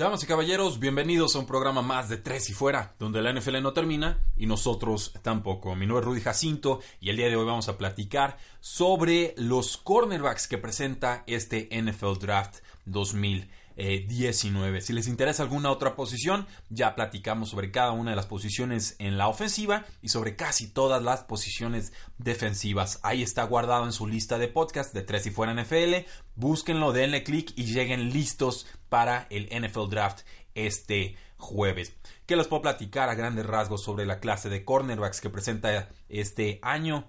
Damas 0.00 0.24
y 0.24 0.26
caballeros, 0.26 0.80
bienvenidos 0.80 1.36
a 1.36 1.40
un 1.40 1.46
programa 1.46 1.82
más 1.82 2.08
de 2.08 2.16
Tres 2.16 2.48
y 2.48 2.54
Fuera, 2.54 2.94
donde 2.98 3.20
la 3.20 3.34
NFL 3.34 3.60
no 3.60 3.74
termina 3.74 4.24
y 4.34 4.46
nosotros 4.46 5.12
tampoco. 5.20 5.76
Mi 5.76 5.86
nombre 5.86 6.00
es 6.00 6.06
Rudy 6.06 6.22
Jacinto 6.22 6.80
y 7.02 7.10
el 7.10 7.18
día 7.18 7.28
de 7.28 7.36
hoy 7.36 7.44
vamos 7.44 7.68
a 7.68 7.76
platicar 7.76 8.38
sobre 8.60 9.34
los 9.36 9.76
cornerbacks 9.76 10.48
que 10.48 10.56
presenta 10.56 11.22
este 11.26 11.68
NFL 11.70 12.18
Draft 12.18 12.60
2020. 12.86 13.59
19. 13.80 14.78
Eh, 14.78 14.80
si 14.80 14.92
les 14.92 15.08
interesa 15.08 15.42
alguna 15.42 15.70
otra 15.70 15.96
posición, 15.96 16.46
ya 16.68 16.94
platicamos 16.94 17.50
sobre 17.50 17.70
cada 17.70 17.92
una 17.92 18.10
de 18.10 18.16
las 18.16 18.26
posiciones 18.26 18.96
en 18.98 19.16
la 19.16 19.28
ofensiva 19.28 19.86
y 20.02 20.08
sobre 20.08 20.36
casi 20.36 20.68
todas 20.68 21.02
las 21.02 21.24
posiciones 21.24 21.92
defensivas. 22.18 23.00
Ahí 23.02 23.22
está 23.22 23.44
guardado 23.44 23.84
en 23.84 23.92
su 23.92 24.06
lista 24.06 24.38
de 24.38 24.48
podcast 24.48 24.94
de 24.94 25.02
Tres 25.02 25.26
y 25.26 25.30
Fuera 25.30 25.54
NFL. 25.54 26.06
Búsquenlo, 26.34 26.92
denle 26.92 27.22
clic 27.22 27.52
y 27.56 27.64
lleguen 27.64 28.12
listos 28.12 28.66
para 28.88 29.26
el 29.30 29.46
NFL 29.46 29.88
Draft 29.88 30.20
este 30.54 31.16
jueves. 31.36 31.94
¿Qué 32.26 32.36
les 32.36 32.48
puedo 32.48 32.62
platicar 32.62 33.08
a 33.08 33.14
grandes 33.14 33.46
rasgos 33.46 33.82
sobre 33.82 34.06
la 34.06 34.20
clase 34.20 34.48
de 34.48 34.64
cornerbacks 34.64 35.20
que 35.20 35.30
presenta 35.30 35.88
este 36.08 36.58
año? 36.62 37.08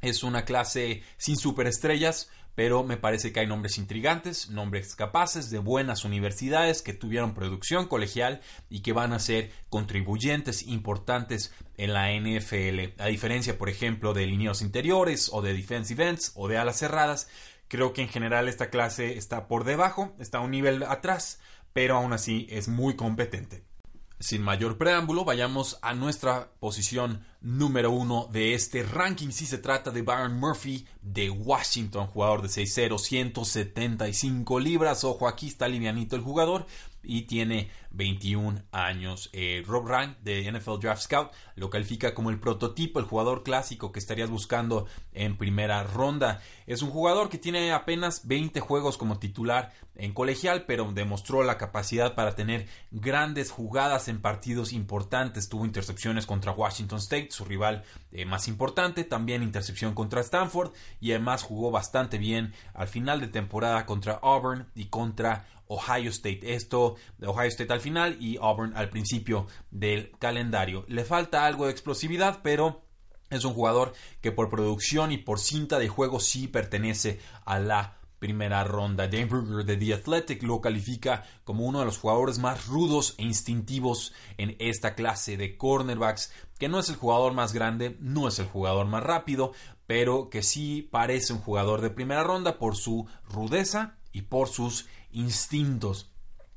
Es 0.00 0.22
una 0.22 0.44
clase 0.44 1.02
sin 1.16 1.36
superestrellas, 1.36 2.30
pero 2.54 2.84
me 2.84 2.96
parece 2.96 3.32
que 3.32 3.40
hay 3.40 3.46
nombres 3.46 3.78
intrigantes, 3.78 4.50
nombres 4.50 4.94
capaces 4.94 5.50
de 5.50 5.58
buenas 5.58 6.04
universidades 6.04 6.82
que 6.82 6.92
tuvieron 6.92 7.34
producción 7.34 7.86
colegial 7.86 8.40
y 8.68 8.80
que 8.80 8.92
van 8.92 9.12
a 9.12 9.18
ser 9.18 9.50
contribuyentes 9.68 10.66
importantes 10.66 11.52
en 11.76 11.92
la 11.92 12.12
NFL. 12.12 13.00
A 13.00 13.06
diferencia, 13.06 13.58
por 13.58 13.68
ejemplo, 13.68 14.14
de 14.14 14.26
lineos 14.26 14.62
interiores 14.62 15.30
o 15.32 15.42
de 15.42 15.52
defensive 15.54 16.08
ends 16.08 16.32
o 16.34 16.48
de 16.48 16.58
alas 16.58 16.78
cerradas, 16.78 17.28
creo 17.68 17.92
que 17.92 18.02
en 18.02 18.08
general 18.08 18.48
esta 18.48 18.70
clase 18.70 19.16
está 19.18 19.48
por 19.48 19.64
debajo, 19.64 20.14
está 20.18 20.40
un 20.40 20.52
nivel 20.52 20.84
atrás, 20.84 21.40
pero 21.72 21.96
aún 21.96 22.12
así 22.12 22.46
es 22.50 22.68
muy 22.68 22.94
competente. 22.94 23.64
Sin 24.20 24.42
mayor 24.42 24.78
preámbulo, 24.78 25.24
vayamos 25.24 25.78
a 25.82 25.92
nuestra 25.92 26.52
posición 26.60 27.26
número 27.44 27.90
uno 27.90 28.26
de 28.32 28.54
este 28.54 28.82
ranking. 28.82 29.28
Si 29.28 29.46
se 29.46 29.58
trata 29.58 29.90
de 29.90 30.02
Byron 30.02 30.40
Murphy 30.40 30.86
de 31.02 31.30
Washington, 31.30 32.06
jugador 32.06 32.42
de 32.42 32.48
6'0, 32.48 32.98
175 32.98 34.58
libras. 34.58 35.04
Ojo, 35.04 35.28
aquí 35.28 35.48
está 35.48 35.68
livianito 35.68 36.16
el 36.16 36.22
jugador 36.22 36.66
y 37.04 37.22
tiene 37.22 37.70
21 37.90 38.62
años. 38.72 39.30
Eh, 39.32 39.62
Rob 39.66 39.86
Rank 39.86 40.18
de 40.20 40.50
NFL 40.50 40.80
Draft 40.80 41.02
Scout 41.02 41.32
lo 41.54 41.70
califica 41.70 42.14
como 42.14 42.30
el 42.30 42.40
prototipo, 42.40 42.98
el 42.98 43.04
jugador 43.04 43.42
clásico 43.42 43.92
que 43.92 43.98
estarías 43.98 44.30
buscando 44.30 44.86
en 45.12 45.36
primera 45.36 45.84
ronda. 45.84 46.40
Es 46.66 46.82
un 46.82 46.90
jugador 46.90 47.28
que 47.28 47.38
tiene 47.38 47.72
apenas 47.72 48.26
20 48.26 48.58
juegos 48.60 48.96
como 48.96 49.18
titular 49.18 49.72
en 49.94 50.12
colegial, 50.12 50.64
pero 50.66 50.90
demostró 50.92 51.44
la 51.44 51.58
capacidad 51.58 52.14
para 52.14 52.34
tener 52.34 52.66
grandes 52.90 53.50
jugadas 53.50 54.08
en 54.08 54.20
partidos 54.20 54.72
importantes. 54.72 55.48
Tuvo 55.48 55.64
intercepciones 55.64 56.26
contra 56.26 56.52
Washington 56.52 56.98
State, 56.98 57.28
su 57.34 57.44
rival 57.44 57.84
eh, 58.12 58.24
más 58.24 58.48
importante, 58.48 59.04
también 59.04 59.42
intercepción 59.42 59.94
contra 59.94 60.20
Stanford 60.20 60.72
y 61.00 61.10
además 61.10 61.42
jugó 61.42 61.70
bastante 61.70 62.18
bien 62.18 62.54
al 62.72 62.88
final 62.88 63.20
de 63.20 63.28
temporada 63.28 63.86
contra 63.86 64.14
Auburn 64.22 64.66
y 64.74 64.86
contra 64.86 65.46
Ohio 65.66 66.10
State. 66.10 66.54
Esto 66.54 66.96
de 67.18 67.26
Ohio 67.26 67.48
State 67.48 67.72
al 67.72 67.80
final 67.80 68.16
y 68.20 68.36
Auburn 68.36 68.76
al 68.76 68.90
principio 68.90 69.46
del 69.70 70.12
calendario. 70.18 70.84
Le 70.88 71.04
falta 71.04 71.46
algo 71.46 71.66
de 71.66 71.72
explosividad, 71.72 72.40
pero 72.42 72.84
es 73.30 73.44
un 73.44 73.54
jugador 73.54 73.92
que 74.20 74.32
por 74.32 74.50
producción 74.50 75.12
y 75.12 75.18
por 75.18 75.40
cinta 75.40 75.78
de 75.78 75.88
juego 75.88 76.20
sí 76.20 76.48
pertenece 76.48 77.20
a 77.44 77.58
la 77.58 77.98
primera 78.24 78.64
ronda. 78.64 79.06
Dane 79.06 79.26
Brugger 79.26 79.66
de 79.66 79.76
The 79.76 79.94
Athletic 79.94 80.42
lo 80.44 80.60
califica 80.60 81.24
como 81.44 81.66
uno 81.66 81.80
de 81.80 81.84
los 81.84 81.98
jugadores 81.98 82.38
más 82.38 82.66
rudos 82.66 83.14
e 83.18 83.22
instintivos 83.24 84.14
en 84.38 84.56
esta 84.60 84.94
clase 84.94 85.36
de 85.36 85.56
cornerbacks, 85.58 86.32
que 86.64 86.70
no 86.70 86.78
es 86.78 86.88
el 86.88 86.96
jugador 86.96 87.34
más 87.34 87.52
grande, 87.52 87.98
no 88.00 88.26
es 88.26 88.38
el 88.38 88.46
jugador 88.46 88.86
más 88.86 89.02
rápido, 89.02 89.52
pero 89.86 90.30
que 90.30 90.42
sí 90.42 90.88
parece 90.90 91.34
un 91.34 91.40
jugador 91.40 91.82
de 91.82 91.90
primera 91.90 92.22
ronda 92.22 92.56
por 92.56 92.74
su 92.74 93.06
rudeza 93.28 93.98
y 94.12 94.22
por 94.22 94.48
sus 94.48 94.86
instintos. 95.12 96.10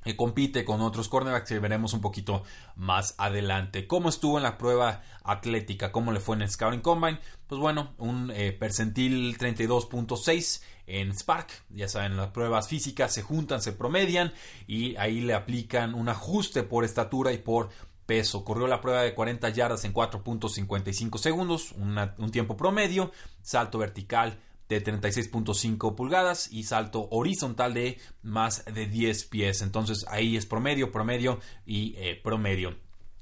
Que 0.06 0.16
compite 0.16 0.63
con 0.63 0.79
otros 0.79 1.09
cornerbacks 1.09 1.50
que 1.50 1.59
veremos 1.59 1.91
un 1.91 2.00
poquito 2.00 2.44
más 2.78 3.16
adelante. 3.17 3.85
¿Cómo 3.85 4.07
estuvo 4.07 4.38
en 4.38 4.44
la 4.44 4.57
prueba 4.57 5.01
atlética? 5.25 5.91
¿Cómo 5.91 6.13
le 6.13 6.22
fue 6.22 6.38
en 6.38 6.44
el 6.44 6.50
Scouting 6.50 6.79
Combine? 6.79 7.19
Pues 7.46 7.59
bueno, 7.59 7.94
un 7.97 8.31
eh, 8.34 8.53
percentil 8.53 9.38
32.6 9.38 10.62
en 10.85 11.12
Spark. 11.12 11.50
Ya 11.72 11.90
saben, 11.90 12.16
las 12.16 12.29
pruebas 12.29 12.69
físicas 12.69 13.13
se 13.13 13.23
juntan, 13.23 13.62
se 13.62 13.73
promedian 13.73 14.31
y 14.67 14.96
ahí 14.96 15.19
le 15.19 15.34
aplican 15.34 15.94
un 15.94 16.07
ajuste 16.07 16.63
por 16.63 16.85
estatura 16.85 17.34
y 17.34 17.40
por 17.40 17.72
peso. 18.07 18.44
Corrió 18.44 18.66
la 18.66 18.81
prueba 18.81 19.03
de 19.03 19.13
40 19.13 19.50
yardas 19.50 19.85
en 19.85 19.94
4.55 19.94 21.19
segundos, 21.19 21.73
un 21.73 22.31
tiempo 22.31 22.57
promedio, 22.57 23.12
salto 23.44 23.78
vertical 23.78 24.40
de 24.69 24.84
36.5 24.84 25.95
pulgadas 25.95 26.51
y 26.51 26.63
salto 26.63 27.07
horizontal 27.12 27.73
de 27.73 28.00
más 28.22 28.66
de 28.66 28.88
10 28.88 29.25
pies. 29.25 29.62
Entonces 29.62 30.06
ahí 30.09 30.35
es 30.35 30.46
promedio, 30.46 30.91
promedio 30.91 31.40
y 31.66 31.96
eh, 31.97 32.19
promedio. 32.22 32.75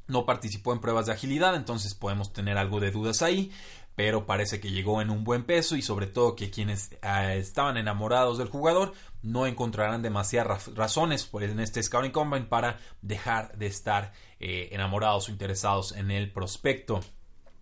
No 0.08 0.26
participó 0.26 0.74
en 0.74 0.80
pruebas 0.80 1.08
de 1.08 1.14
agilidad, 1.14 1.56
entonces 1.56 1.94
podemos 1.96 2.32
tener 2.32 2.58
algo 2.58 2.80
de 2.80 2.92
dudas 2.92 3.22
ahí, 3.22 3.52
pero 3.96 4.26
parece 4.26 4.60
que 4.60 4.72
llegó 4.72 5.02
en 5.02 5.10
un 5.10 5.24
buen 5.24 5.44
peso 5.44 5.76
y 5.76 5.82
sobre 5.82 6.08
todo 6.08 6.36
que 6.36 6.52
quienes 6.52 6.92
eh, 7.02 7.38
estaban 7.38 7.78
enamorados 7.78 8.38
del 8.38 8.50
jugador 8.50 8.94
no 9.26 9.48
encontrarán 9.48 10.02
demasiadas 10.02 10.74
razones 10.76 11.30
en 11.34 11.60
este 11.60 11.82
Scouting 11.82 12.12
Combine 12.12 12.46
para 12.46 12.80
dejar 13.02 13.58
de 13.58 13.66
estar 13.66 14.14
eh, 14.40 14.70
enamorados 14.72 15.28
o 15.28 15.32
interesados 15.32 15.92
en 15.94 16.12
el 16.12 16.32
prospecto. 16.32 17.02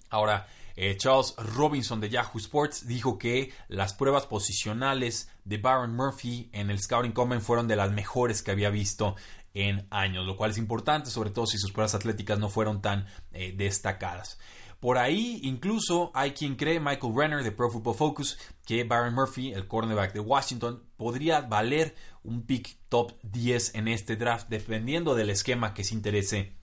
Ahora, 0.09 0.45
eh, 0.75 0.97
Charles 0.97 1.35
Robinson 1.37 2.01
de 2.01 2.09
Yahoo 2.09 2.37
Sports 2.37 2.85
dijo 2.85 3.17
que 3.17 3.53
las 3.69 3.93
pruebas 3.93 4.25
posicionales 4.25 5.29
de 5.45 5.57
Baron 5.57 5.95
Murphy 5.95 6.49
en 6.51 6.69
el 6.69 6.79
Scouting 6.79 7.13
Combine 7.13 7.41
fueron 7.41 7.67
de 7.67 7.77
las 7.77 7.91
mejores 7.91 8.43
que 8.43 8.51
había 8.51 8.69
visto 8.69 9.15
en 9.53 9.87
años, 9.91 10.25
lo 10.25 10.35
cual 10.35 10.51
es 10.51 10.57
importante, 10.57 11.09
sobre 11.09 11.29
todo 11.29 11.45
si 11.45 11.57
sus 11.57 11.71
pruebas 11.71 11.95
atléticas 11.95 12.39
no 12.39 12.49
fueron 12.49 12.81
tan 12.81 13.05
eh, 13.31 13.53
destacadas. 13.55 14.39
Por 14.83 14.97
ahí 14.97 15.39
incluso 15.43 16.11
hay 16.13 16.31
quien 16.31 16.57
cree, 16.57 16.81
Michael 16.81 17.13
Renner 17.15 17.41
de 17.41 17.53
Pro 17.53 17.69
Football 17.71 17.95
Focus, 17.95 18.37
que 18.65 18.83
Baron 18.83 19.15
Murphy, 19.15 19.53
el 19.53 19.65
cornerback 19.65 20.11
de 20.11 20.19
Washington, 20.19 20.83
podría 20.97 21.39
valer 21.39 21.95
un 22.21 22.41
pick 22.41 22.75
top 22.89 23.13
10 23.21 23.75
en 23.75 23.87
este 23.87 24.17
draft, 24.17 24.49
dependiendo 24.49 25.15
del 25.15 25.29
esquema 25.29 25.73
que 25.73 25.85
se 25.85 25.95
interese 25.95 26.57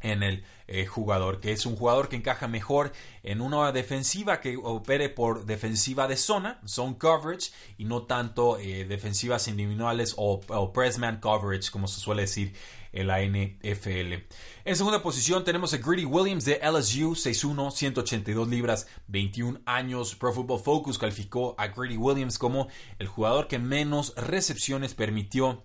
en 0.00 0.22
el 0.22 0.44
eh, 0.68 0.86
jugador, 0.86 1.40
que 1.40 1.52
es 1.52 1.66
un 1.66 1.76
jugador 1.76 2.08
que 2.08 2.16
encaja 2.16 2.48
mejor 2.48 2.92
en 3.22 3.40
una 3.40 3.72
defensiva 3.72 4.40
que 4.40 4.56
opere 4.56 5.08
por 5.08 5.46
defensiva 5.46 6.08
de 6.08 6.16
zona, 6.16 6.60
zone 6.66 6.98
coverage, 6.98 7.50
y 7.78 7.84
no 7.84 8.02
tanto 8.02 8.58
eh, 8.58 8.84
defensivas 8.84 9.48
individuales 9.48 10.14
o, 10.16 10.40
o 10.48 10.72
press 10.72 10.98
man 10.98 11.20
coverage, 11.20 11.70
como 11.70 11.88
se 11.88 12.00
suele 12.00 12.22
decir 12.22 12.52
en 12.92 13.06
la 13.06 13.20
NFL. 13.22 14.24
En 14.64 14.76
segunda 14.76 15.02
posición 15.02 15.44
tenemos 15.44 15.74
a 15.74 15.78
Greedy 15.78 16.04
Williams 16.04 16.44
de 16.44 16.60
LSU, 16.62 17.14
6'1, 17.14 17.70
182 17.70 18.48
libras, 18.48 18.86
21 19.08 19.60
años. 19.66 20.14
Pro 20.14 20.32
Football 20.32 20.60
Focus 20.60 20.98
calificó 20.98 21.54
a 21.58 21.68
Greedy 21.68 21.96
Williams 21.96 22.38
como 22.38 22.68
el 22.98 23.06
jugador 23.06 23.48
que 23.48 23.58
menos 23.58 24.14
recepciones 24.16 24.94
permitió 24.94 25.62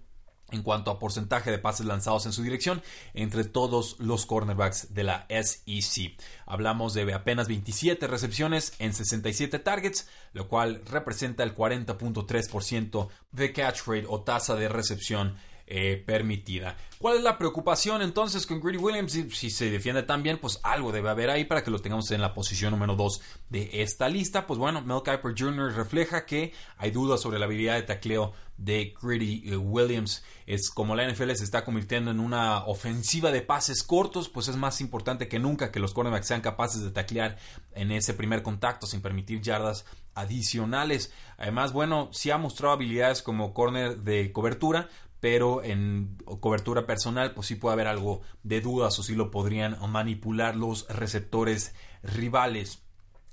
en 0.51 0.63
cuanto 0.63 0.91
a 0.91 0.99
porcentaje 0.99 1.51
de 1.51 1.59
pases 1.59 1.85
lanzados 1.85 2.25
en 2.25 2.33
su 2.33 2.43
dirección 2.43 2.81
entre 3.13 3.43
todos 3.43 3.95
los 3.99 4.25
cornerbacks 4.25 4.93
de 4.93 5.03
la 5.03 5.25
SEC. 5.29 6.17
Hablamos 6.45 6.93
de 6.93 7.13
apenas 7.13 7.47
27 7.47 8.07
recepciones 8.07 8.73
en 8.79 8.93
67 8.93 9.59
targets, 9.59 10.07
lo 10.33 10.47
cual 10.47 10.81
representa 10.85 11.43
el 11.43 11.55
40.3% 11.55 13.09
de 13.31 13.53
catch 13.53 13.87
rate 13.87 14.05
o 14.07 14.21
tasa 14.21 14.55
de 14.55 14.69
recepción 14.69 15.35
eh, 15.73 16.03
permitida. 16.05 16.75
¿Cuál 16.97 17.15
es 17.15 17.23
la 17.23 17.37
preocupación 17.37 18.01
entonces 18.01 18.45
con 18.45 18.59
Greedy 18.59 18.77
Williams? 18.77 19.13
Si, 19.13 19.49
se 19.49 19.71
defiende 19.71 20.03
tan 20.03 20.21
bien, 20.21 20.37
pues 20.37 20.59
algo 20.63 20.91
debe 20.91 21.09
haber 21.09 21.29
ahí 21.29 21.45
para 21.45 21.63
que 21.63 21.71
lo 21.71 21.79
tengamos 21.79 22.11
en 22.11 22.19
la 22.19 22.33
posición 22.33 22.71
número 22.71 22.97
2 22.97 23.21
de 23.49 23.81
esta 23.81 24.09
lista. 24.09 24.45
Pues 24.45 24.59
bueno, 24.59 24.81
Mel 24.81 24.97
Kiper 24.97 25.33
Jr. 25.33 25.73
refleja 25.73 26.25
que 26.25 26.51
hay 26.77 26.91
dudas 26.91 27.21
sobre 27.21 27.39
la 27.39 27.45
habilidad 27.45 27.75
de 27.75 27.83
tacleo 27.83 28.33
de 28.57 28.93
Greedy 29.01 29.43
eh, 29.45 29.55
Williams. 29.55 30.25
Es 30.45 30.69
como 30.69 30.93
la 30.93 31.09
NFL 31.09 31.31
se 31.35 31.45
está 31.45 31.63
convirtiendo 31.63 32.11
en 32.11 32.19
una 32.19 32.65
ofensiva 32.65 33.31
de 33.31 33.41
pases 33.41 33.81
cortos, 33.81 34.27
pues 34.27 34.49
es 34.49 34.57
más 34.57 34.81
importante 34.81 35.29
que 35.29 35.39
nunca 35.39 35.71
que 35.71 35.79
los 35.79 35.93
cornerbacks 35.93 36.27
sean 36.27 36.41
capaces 36.41 36.81
de 36.81 36.91
taclear 36.91 37.37
en 37.75 37.93
ese 37.93 38.13
primer 38.13 38.43
contacto 38.43 38.87
sin 38.87 39.01
permitir 39.01 39.41
yardas 39.41 39.85
adicionales. 40.15 41.13
Además, 41.37 41.71
bueno, 41.71 42.09
sí 42.11 42.29
ha 42.29 42.37
mostrado 42.37 42.73
habilidades 42.73 43.21
como 43.21 43.53
corner 43.53 43.99
de 43.99 44.31
cobertura, 44.31 44.89
pero 45.21 45.63
en 45.63 46.17
cobertura 46.41 46.85
personal 46.85 47.33
pues 47.33 47.47
sí 47.47 47.55
puede 47.55 47.73
haber 47.73 47.87
algo 47.87 48.21
de 48.43 48.59
dudas 48.59 48.99
o 48.99 49.03
si 49.03 49.15
lo 49.15 49.31
podrían 49.31 49.77
manipular 49.89 50.57
los 50.57 50.85
receptores 50.89 51.73
rivales. 52.03 52.83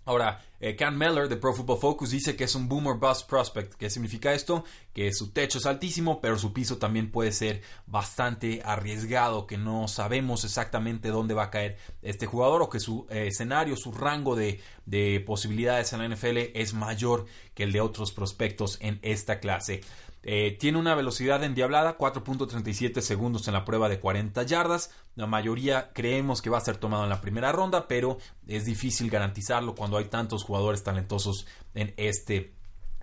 Ahora, 0.04 0.42
eh, 0.58 0.74
Ken 0.74 0.96
Meller 0.96 1.28
de 1.28 1.36
Pro 1.36 1.52
Football 1.52 1.80
Focus 1.80 2.10
dice 2.10 2.34
que 2.34 2.44
es 2.44 2.54
un 2.54 2.66
boomer 2.66 2.94
bust 2.94 3.28
prospect. 3.28 3.74
¿Qué 3.74 3.90
significa 3.90 4.32
esto? 4.32 4.64
Que 4.94 5.12
su 5.12 5.32
techo 5.32 5.58
es 5.58 5.66
altísimo, 5.66 6.22
pero 6.22 6.38
su 6.38 6.54
piso 6.54 6.78
también 6.78 7.10
puede 7.10 7.30
ser 7.30 7.60
bastante 7.86 8.62
arriesgado, 8.64 9.46
que 9.46 9.58
no 9.58 9.86
sabemos 9.86 10.44
exactamente 10.44 11.08
dónde 11.08 11.34
va 11.34 11.44
a 11.44 11.50
caer 11.50 11.76
este 12.00 12.24
jugador 12.24 12.62
o 12.62 12.70
que 12.70 12.80
su 12.80 13.06
eh, 13.10 13.26
escenario, 13.26 13.76
su 13.76 13.92
rango 13.92 14.34
de 14.34 15.24
posibilidades 15.26 15.92
en 15.92 15.98
la 15.98 16.08
NFL 16.08 16.38
es 16.54 16.72
mayor 16.72 17.26
que 17.54 17.64
el 17.64 17.72
de 17.72 17.82
otros 17.82 18.12
prospectos 18.12 18.78
en 18.80 19.00
esta 19.02 19.40
clase. 19.40 19.82
Eh, 20.22 20.56
tiene 20.58 20.78
una 20.78 20.94
velocidad 20.94 21.42
endiablada, 21.44 21.96
4.37 21.96 23.00
segundos 23.00 23.46
en 23.48 23.54
la 23.54 23.64
prueba 23.64 23.88
de 23.88 24.00
40 24.00 24.42
yardas. 24.42 24.90
La 25.14 25.26
mayoría 25.26 25.90
creemos 25.92 26.42
que 26.42 26.50
va 26.50 26.58
a 26.58 26.62
ser 26.62 26.76
tomado 26.76 27.04
en 27.04 27.10
la 27.10 27.20
primera 27.20 27.52
ronda, 27.52 27.88
pero 27.88 28.18
es 28.46 28.64
difícil 28.64 29.10
garantizarlo 29.10 29.74
cuando 29.74 29.96
hay 29.96 30.06
tantos 30.06 30.44
jugadores 30.44 30.82
talentosos 30.82 31.46
en 31.74 31.94
este 31.96 32.52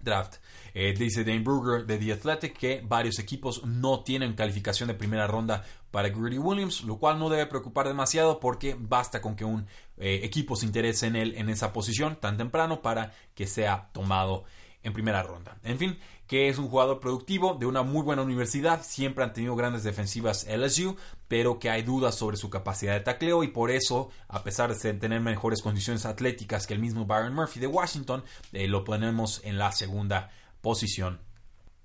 draft. 0.06 0.36
Eh, 0.74 0.94
dice 0.94 1.24
Dane 1.24 1.40
Brugger 1.40 1.86
de 1.86 1.98
The 1.98 2.14
Athletic 2.14 2.58
que 2.58 2.82
varios 2.86 3.20
equipos 3.20 3.66
no 3.66 4.04
tienen 4.04 4.34
calificación 4.34 4.88
de 4.88 4.94
primera 4.94 5.28
ronda 5.28 5.64
para 5.92 6.10
Greedy 6.10 6.38
Williams, 6.38 6.84
lo 6.84 6.98
cual 6.98 7.18
no 7.20 7.30
debe 7.30 7.46
preocupar 7.48 7.88
demasiado 7.88 8.40
porque 8.40 8.76
basta 8.78 9.22
con 9.22 9.36
que 9.36 9.46
un 9.46 9.68
eh, 9.98 10.22
equipo 10.24 10.56
se 10.56 10.66
interese 10.66 11.08
en 11.08 11.16
él 11.16 11.34
en 11.38 11.50
esa 11.50 11.74
posición 11.74 12.18
tan 12.18 12.38
temprano 12.38 12.82
para 12.82 13.14
que 13.34 13.48
sea 13.48 13.90
tomado 13.94 14.44
en 14.86 14.94
primera 14.94 15.24
ronda. 15.24 15.58
En 15.64 15.78
fin, 15.78 16.00
que 16.28 16.48
es 16.48 16.58
un 16.58 16.70
jugador 16.70 17.00
productivo 17.00 17.56
de 17.56 17.66
una 17.66 17.82
muy 17.82 18.04
buena 18.04 18.22
universidad, 18.22 18.84
siempre 18.84 19.24
han 19.24 19.34
tenido 19.34 19.56
grandes 19.56 19.84
defensivas 19.84 20.48
LSU, 20.48 20.96
pero 21.28 21.60
que 21.60 21.70
hay 21.70 21.82
dudas 21.82 22.16
sobre 22.16 22.38
su 22.38 22.50
capacidad 22.50 22.94
de 22.94 23.02
tacleo 23.02 23.44
y 23.44 23.48
por 23.48 23.72
eso, 23.72 24.10
a 24.28 24.44
pesar 24.44 24.74
de 24.74 24.94
tener 24.94 25.22
mejores 25.22 25.62
condiciones 25.62 26.06
atléticas 26.06 26.68
que 26.68 26.74
el 26.76 26.80
mismo 26.80 27.06
Byron 27.06 27.34
Murphy 27.34 27.60
de 27.60 27.68
Washington, 27.68 28.24
eh, 28.54 28.68
lo 28.68 28.84
ponemos 28.84 29.42
en 29.44 29.58
la 29.58 29.72
segunda 29.72 30.30
posición 30.62 31.20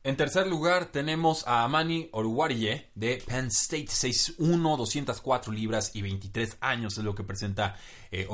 en 0.02 0.16
tercer 0.16 0.46
lugar 0.46 0.86
tenemos 0.86 1.46
a 1.46 1.62
Amani 1.64 2.08
Oruwariye 2.12 2.90
de 2.94 3.22
Penn 3.26 3.48
State, 3.48 3.88
6'1, 3.88 4.76
204 4.76 5.52
libras 5.52 5.94
y 5.94 6.00
23 6.00 6.56
años 6.60 6.96
es 6.96 7.04
lo 7.04 7.14
que 7.14 7.22
presenta 7.22 7.76
eh, 8.10 8.26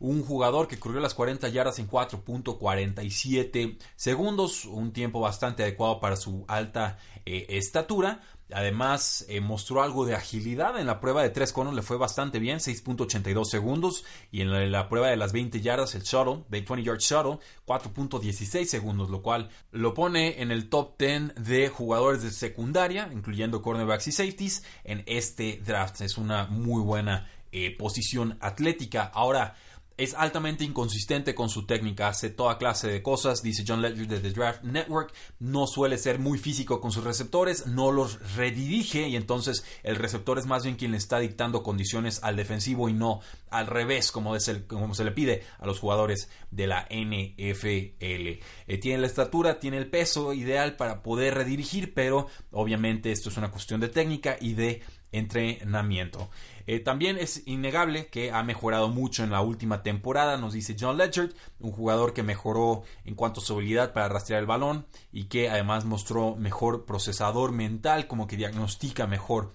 un 0.00 0.24
jugador 0.24 0.68
que 0.68 0.78
corrió 0.78 1.00
las 1.00 1.12
40 1.14 1.48
yardas 1.50 1.78
en 1.78 1.88
4.47 1.88 3.78
segundos, 3.96 4.64
un 4.64 4.92
tiempo 4.92 5.20
bastante 5.20 5.62
adecuado 5.62 6.00
para 6.00 6.16
su 6.16 6.46
alta 6.48 6.96
eh, 7.26 7.46
estatura. 7.50 8.22
Además, 8.54 9.24
eh, 9.28 9.40
mostró 9.40 9.82
algo 9.82 10.04
de 10.04 10.14
agilidad 10.14 10.78
en 10.78 10.86
la 10.86 11.00
prueba 11.00 11.22
de 11.22 11.30
tres 11.30 11.52
conos, 11.52 11.74
le 11.74 11.82
fue 11.82 11.96
bastante 11.96 12.38
bien, 12.38 12.58
6.82 12.58 13.44
segundos. 13.46 14.04
Y 14.30 14.40
en 14.40 14.72
la, 14.72 14.88
prueba 14.88 15.08
de 15.08 15.16
las 15.16 15.32
20 15.32 15.60
yardas, 15.60 15.94
el 15.94 16.02
shuttle, 16.02 16.44
de 16.48 16.60
20 16.60 16.82
yard 16.82 16.98
shuttle, 16.98 17.38
4.16 17.66 18.64
segundos, 18.64 19.10
lo 19.10 19.22
cual 19.22 19.50
lo 19.70 19.94
pone 19.94 20.40
en 20.42 20.50
el 20.50 20.68
top 20.68 20.98
10 20.98 21.34
de 21.36 21.68
jugadores 21.68 22.22
de 22.22 22.30
secundaria, 22.30 23.08
incluyendo 23.12 23.62
cornerbacks 23.62 24.08
y 24.08 24.12
safeties, 24.12 24.64
en 24.84 25.02
este 25.06 25.60
draft. 25.64 26.00
Es 26.00 26.18
una 26.18 26.46
muy 26.46 26.82
buena 26.82 27.28
eh, 27.54 27.76
posición 27.76 28.38
atlética. 28.40 29.10
Ahora, 29.12 29.56
es 29.96 30.14
altamente 30.14 30.64
inconsistente 30.64 31.34
con 31.34 31.48
su 31.48 31.66
técnica, 31.66 32.08
hace 32.08 32.30
toda 32.30 32.58
clase 32.58 32.88
de 32.88 33.02
cosas, 33.02 33.42
dice 33.42 33.64
John 33.66 33.82
Ledger 33.82 34.06
de 34.06 34.20
The 34.20 34.30
Draft 34.30 34.62
Network, 34.64 35.12
no 35.38 35.66
suele 35.66 35.98
ser 35.98 36.18
muy 36.18 36.38
físico 36.38 36.80
con 36.80 36.92
sus 36.92 37.04
receptores, 37.04 37.66
no 37.66 37.92
los 37.92 38.34
redirige 38.36 39.08
y 39.08 39.16
entonces 39.16 39.64
el 39.82 39.96
receptor 39.96 40.38
es 40.38 40.46
más 40.46 40.64
bien 40.64 40.76
quien 40.76 40.92
le 40.92 40.96
está 40.96 41.18
dictando 41.18 41.62
condiciones 41.62 42.22
al 42.22 42.36
defensivo 42.36 42.88
y 42.88 42.92
no 42.92 43.20
al 43.50 43.66
revés 43.66 44.12
como, 44.12 44.34
como 44.66 44.94
se 44.94 45.04
le 45.04 45.12
pide 45.12 45.42
a 45.58 45.66
los 45.66 45.78
jugadores 45.78 46.30
de 46.50 46.66
la 46.66 46.86
NFL. 46.90 48.00
Eh, 48.00 48.40
tiene 48.80 48.98
la 48.98 49.06
estatura, 49.06 49.58
tiene 49.58 49.78
el 49.78 49.88
peso 49.88 50.32
ideal 50.32 50.76
para 50.76 51.02
poder 51.02 51.34
redirigir, 51.34 51.94
pero 51.94 52.26
obviamente 52.50 53.12
esto 53.12 53.28
es 53.28 53.36
una 53.36 53.50
cuestión 53.50 53.80
de 53.80 53.88
técnica 53.88 54.36
y 54.40 54.54
de 54.54 54.82
entrenamiento. 55.12 56.28
Eh, 56.66 56.80
también 56.80 57.18
es 57.18 57.42
innegable 57.46 58.06
que 58.06 58.32
ha 58.32 58.42
mejorado 58.42 58.88
mucho 58.88 59.24
en 59.24 59.30
la 59.30 59.40
última 59.40 59.82
temporada, 59.82 60.36
nos 60.36 60.52
dice 60.52 60.76
John 60.78 60.96
Ledger, 60.96 61.34
un 61.60 61.72
jugador 61.72 62.12
que 62.12 62.22
mejoró 62.22 62.82
en 63.04 63.14
cuanto 63.14 63.40
a 63.40 63.44
su 63.44 63.54
habilidad 63.54 63.92
para 63.92 64.08
rastrear 64.08 64.40
el 64.40 64.46
balón 64.46 64.86
y 65.12 65.24
que 65.24 65.50
además 65.50 65.84
mostró 65.84 66.36
mejor 66.36 66.84
procesador 66.84 67.52
mental, 67.52 68.06
como 68.06 68.26
que 68.26 68.36
diagnostica 68.36 69.06
mejor 69.06 69.52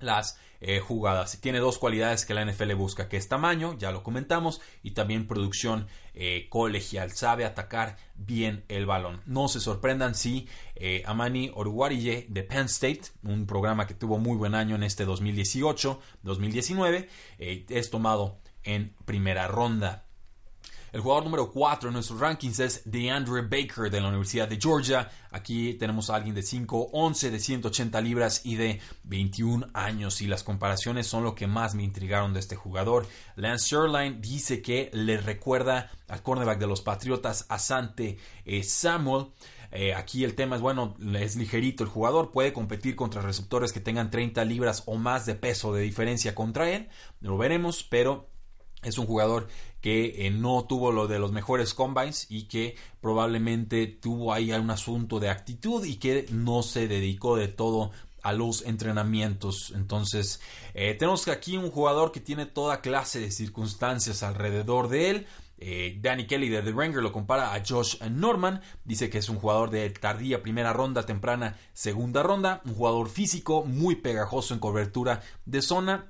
las 0.00 0.38
eh, 0.60 0.80
jugadas. 0.80 1.38
Tiene 1.40 1.58
dos 1.58 1.78
cualidades 1.78 2.24
que 2.24 2.32
la 2.32 2.42
NFL 2.44 2.72
busca, 2.74 3.08
que 3.08 3.18
es 3.18 3.28
tamaño, 3.28 3.76
ya 3.78 3.92
lo 3.92 4.02
comentamos, 4.02 4.62
y 4.82 4.92
también 4.92 5.26
producción 5.26 5.86
eh, 6.14 6.46
colegial. 6.48 7.12
Sabe 7.12 7.44
atacar 7.44 7.98
bien 8.14 8.64
el 8.68 8.86
balón. 8.86 9.20
No 9.26 9.48
se 9.48 9.60
sorprendan 9.60 10.14
si 10.14 10.48
eh, 10.74 11.02
Amani 11.04 11.50
Oruwarije 11.54 12.24
de 12.30 12.42
Penn 12.42 12.64
State, 12.66 13.02
un 13.22 13.46
programa 13.46 13.86
que 13.86 13.94
tuvo 13.94 14.18
muy 14.18 14.36
buen 14.36 14.54
año 14.54 14.76
en 14.76 14.82
este 14.82 15.06
2018-2019, 15.06 17.08
es 17.38 17.90
tomado 17.90 18.38
en 18.64 18.94
primera 19.04 19.48
ronda. 19.48 20.05
El 20.96 21.02
jugador 21.02 21.24
número 21.24 21.52
4 21.52 21.90
en 21.90 21.92
nuestros 21.92 22.18
rankings 22.20 22.58
es 22.58 22.90
DeAndre 22.90 23.42
Baker 23.42 23.90
de 23.90 24.00
la 24.00 24.08
Universidad 24.08 24.48
de 24.48 24.58
Georgia. 24.58 25.10
Aquí 25.30 25.74
tenemos 25.74 26.08
a 26.08 26.14
alguien 26.14 26.34
de 26.34 26.40
5'11, 26.40 27.28
de 27.28 27.38
180 27.38 28.00
libras 28.00 28.40
y 28.46 28.54
de 28.54 28.80
21 29.04 29.66
años. 29.74 30.22
Y 30.22 30.26
las 30.26 30.42
comparaciones 30.42 31.06
son 31.06 31.22
lo 31.22 31.34
que 31.34 31.46
más 31.46 31.74
me 31.74 31.82
intrigaron 31.82 32.32
de 32.32 32.40
este 32.40 32.56
jugador. 32.56 33.06
Lance 33.34 33.76
Sherline 33.76 34.22
dice 34.22 34.62
que 34.62 34.88
le 34.94 35.18
recuerda 35.18 35.90
al 36.08 36.22
cornerback 36.22 36.58
de 36.60 36.66
los 36.66 36.80
Patriotas, 36.80 37.44
Asante 37.50 38.16
eh, 38.46 38.62
Samuel. 38.62 39.26
Eh, 39.72 39.92
aquí 39.92 40.24
el 40.24 40.34
tema 40.34 40.56
es, 40.56 40.62
bueno, 40.62 40.96
es 41.18 41.36
ligerito 41.36 41.84
el 41.84 41.90
jugador, 41.90 42.30
puede 42.30 42.54
competir 42.54 42.96
contra 42.96 43.20
receptores 43.20 43.74
que 43.74 43.80
tengan 43.80 44.10
30 44.10 44.42
libras 44.46 44.82
o 44.86 44.94
más 44.94 45.26
de 45.26 45.34
peso 45.34 45.74
de 45.74 45.82
diferencia 45.82 46.34
contra 46.34 46.70
él, 46.70 46.88
lo 47.20 47.36
veremos, 47.36 47.82
pero 47.82 48.30
es 48.86 48.98
un 48.98 49.06
jugador 49.06 49.48
que 49.80 50.26
eh, 50.26 50.30
no 50.30 50.64
tuvo 50.64 50.92
lo 50.92 51.06
de 51.06 51.18
los 51.18 51.32
mejores 51.32 51.74
combines 51.74 52.26
y 52.30 52.44
que 52.44 52.76
probablemente 53.00 53.86
tuvo 53.86 54.32
ahí 54.32 54.50
un 54.52 54.70
asunto 54.70 55.20
de 55.20 55.28
actitud 55.28 55.84
y 55.84 55.96
que 55.96 56.26
no 56.30 56.62
se 56.62 56.88
dedicó 56.88 57.36
de 57.36 57.48
todo 57.48 57.90
a 58.22 58.32
los 58.32 58.62
entrenamientos. 58.62 59.72
Entonces, 59.76 60.40
eh, 60.74 60.94
tenemos 60.94 61.28
aquí 61.28 61.56
un 61.56 61.70
jugador 61.70 62.10
que 62.10 62.20
tiene 62.20 62.46
toda 62.46 62.80
clase 62.80 63.20
de 63.20 63.30
circunstancias 63.30 64.22
alrededor 64.22 64.88
de 64.88 65.10
él. 65.10 65.26
Eh, 65.58 65.98
Danny 66.02 66.26
Kelly 66.26 66.48
de 66.48 66.62
The 66.62 66.72
Ranger 66.72 67.02
lo 67.02 67.12
compara 67.12 67.54
a 67.54 67.62
Josh 67.64 68.02
Norman. 68.10 68.60
Dice 68.84 69.08
que 69.08 69.18
es 69.18 69.28
un 69.28 69.38
jugador 69.38 69.70
de 69.70 69.88
tardía 69.90 70.42
primera 70.42 70.72
ronda, 70.72 71.06
temprana 71.06 71.56
segunda 71.72 72.22
ronda. 72.22 72.62
Un 72.64 72.74
jugador 72.74 73.08
físico, 73.08 73.64
muy 73.64 73.96
pegajoso 73.96 74.54
en 74.54 74.60
cobertura 74.60 75.22
de 75.44 75.62
zona 75.62 76.06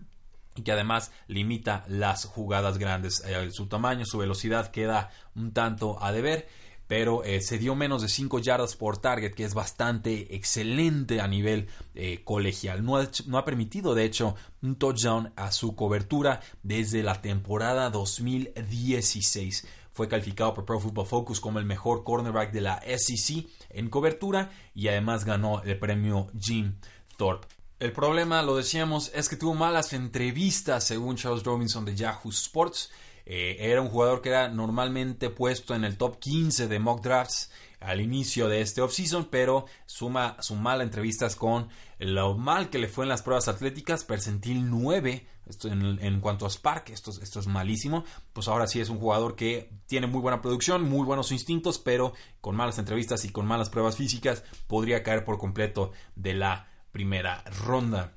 y 0.56 0.62
que 0.62 0.72
además 0.72 1.12
limita 1.28 1.84
las 1.88 2.24
jugadas 2.24 2.78
grandes. 2.78 3.22
Eh, 3.26 3.50
su 3.52 3.66
tamaño, 3.66 4.04
su 4.04 4.18
velocidad 4.18 4.70
queda 4.70 5.10
un 5.34 5.52
tanto 5.52 6.02
a 6.02 6.12
deber, 6.12 6.48
pero 6.86 7.24
eh, 7.24 7.40
se 7.40 7.58
dio 7.58 7.74
menos 7.74 8.02
de 8.02 8.08
5 8.08 8.38
yardas 8.38 8.76
por 8.76 8.98
target, 8.98 9.34
que 9.34 9.44
es 9.44 9.54
bastante 9.54 10.34
excelente 10.34 11.20
a 11.20 11.28
nivel 11.28 11.68
eh, 11.94 12.22
colegial. 12.24 12.84
No 12.84 12.96
ha, 12.96 13.08
no 13.26 13.38
ha, 13.38 13.44
permitido, 13.44 13.94
de 13.94 14.04
hecho, 14.04 14.36
un 14.62 14.76
touchdown 14.76 15.32
a 15.36 15.52
su 15.52 15.74
cobertura 15.74 16.40
desde 16.62 17.02
la 17.02 17.20
temporada 17.20 17.90
2016. 17.90 19.66
Fue 19.92 20.08
calificado 20.08 20.52
por 20.52 20.66
Pro 20.66 20.78
Football 20.78 21.06
Focus 21.06 21.40
como 21.40 21.58
el 21.58 21.64
mejor 21.64 22.04
cornerback 22.04 22.52
de 22.52 22.60
la 22.60 22.82
SEC 22.82 23.46
en 23.70 23.88
cobertura 23.88 24.50
y 24.74 24.88
además 24.88 25.24
ganó 25.24 25.62
el 25.62 25.78
premio 25.78 26.28
Jim 26.38 26.74
Thorpe. 27.16 27.55
El 27.78 27.92
problema, 27.92 28.42
lo 28.42 28.56
decíamos, 28.56 29.12
es 29.14 29.28
que 29.28 29.36
tuvo 29.36 29.54
malas 29.54 29.92
entrevistas 29.92 30.84
según 30.84 31.16
Charles 31.16 31.44
Robinson 31.44 31.84
de 31.84 31.94
Yahoo 31.94 32.30
Sports. 32.30 32.90
Eh, 33.26 33.56
era 33.60 33.82
un 33.82 33.90
jugador 33.90 34.22
que 34.22 34.30
era 34.30 34.48
normalmente 34.48 35.28
puesto 35.28 35.74
en 35.74 35.84
el 35.84 35.98
top 35.98 36.18
15 36.18 36.68
de 36.68 36.78
mock 36.78 37.02
drafts 37.02 37.50
al 37.80 38.00
inicio 38.00 38.48
de 38.48 38.62
este 38.62 38.80
offseason, 38.80 39.26
pero 39.26 39.66
suma 39.84 40.38
su 40.40 40.54
mala 40.54 40.84
entrevistas 40.84 41.36
con 41.36 41.68
lo 41.98 42.38
mal 42.38 42.70
que 42.70 42.78
le 42.78 42.88
fue 42.88 43.04
en 43.04 43.10
las 43.10 43.20
pruebas 43.20 43.48
atléticas, 43.48 44.04
percentil 44.04 44.70
9 44.70 45.26
esto 45.46 45.68
en, 45.68 46.20
cuanto 46.20 46.44
a 46.44 46.50
Spark, 46.50 46.90
esto, 46.90 47.12
esto 47.22 47.38
es 47.38 47.46
malísimo, 47.46 48.04
pues 48.32 48.48
ahora 48.48 48.66
sí 48.66 48.80
es 48.80 48.88
un 48.88 48.98
jugador 48.98 49.36
que 49.36 49.70
tiene 49.86 50.08
muy 50.08 50.20
buena 50.20 50.42
producción, 50.42 50.88
muy 50.88 51.04
buenos 51.04 51.30
instintos, 51.30 51.78
pero 51.78 52.14
con 52.40 52.56
malas 52.56 52.78
entrevistas 52.78 53.24
y 53.24 53.28
con 53.28 53.46
malas 53.46 53.70
pruebas 53.70 53.96
físicas 53.96 54.42
podría 54.66 55.04
caer 55.04 55.24
por 55.24 55.38
completo 55.38 55.92
de 56.16 56.34
la 56.34 56.68
primera 56.96 57.44
ronda. 57.66 58.14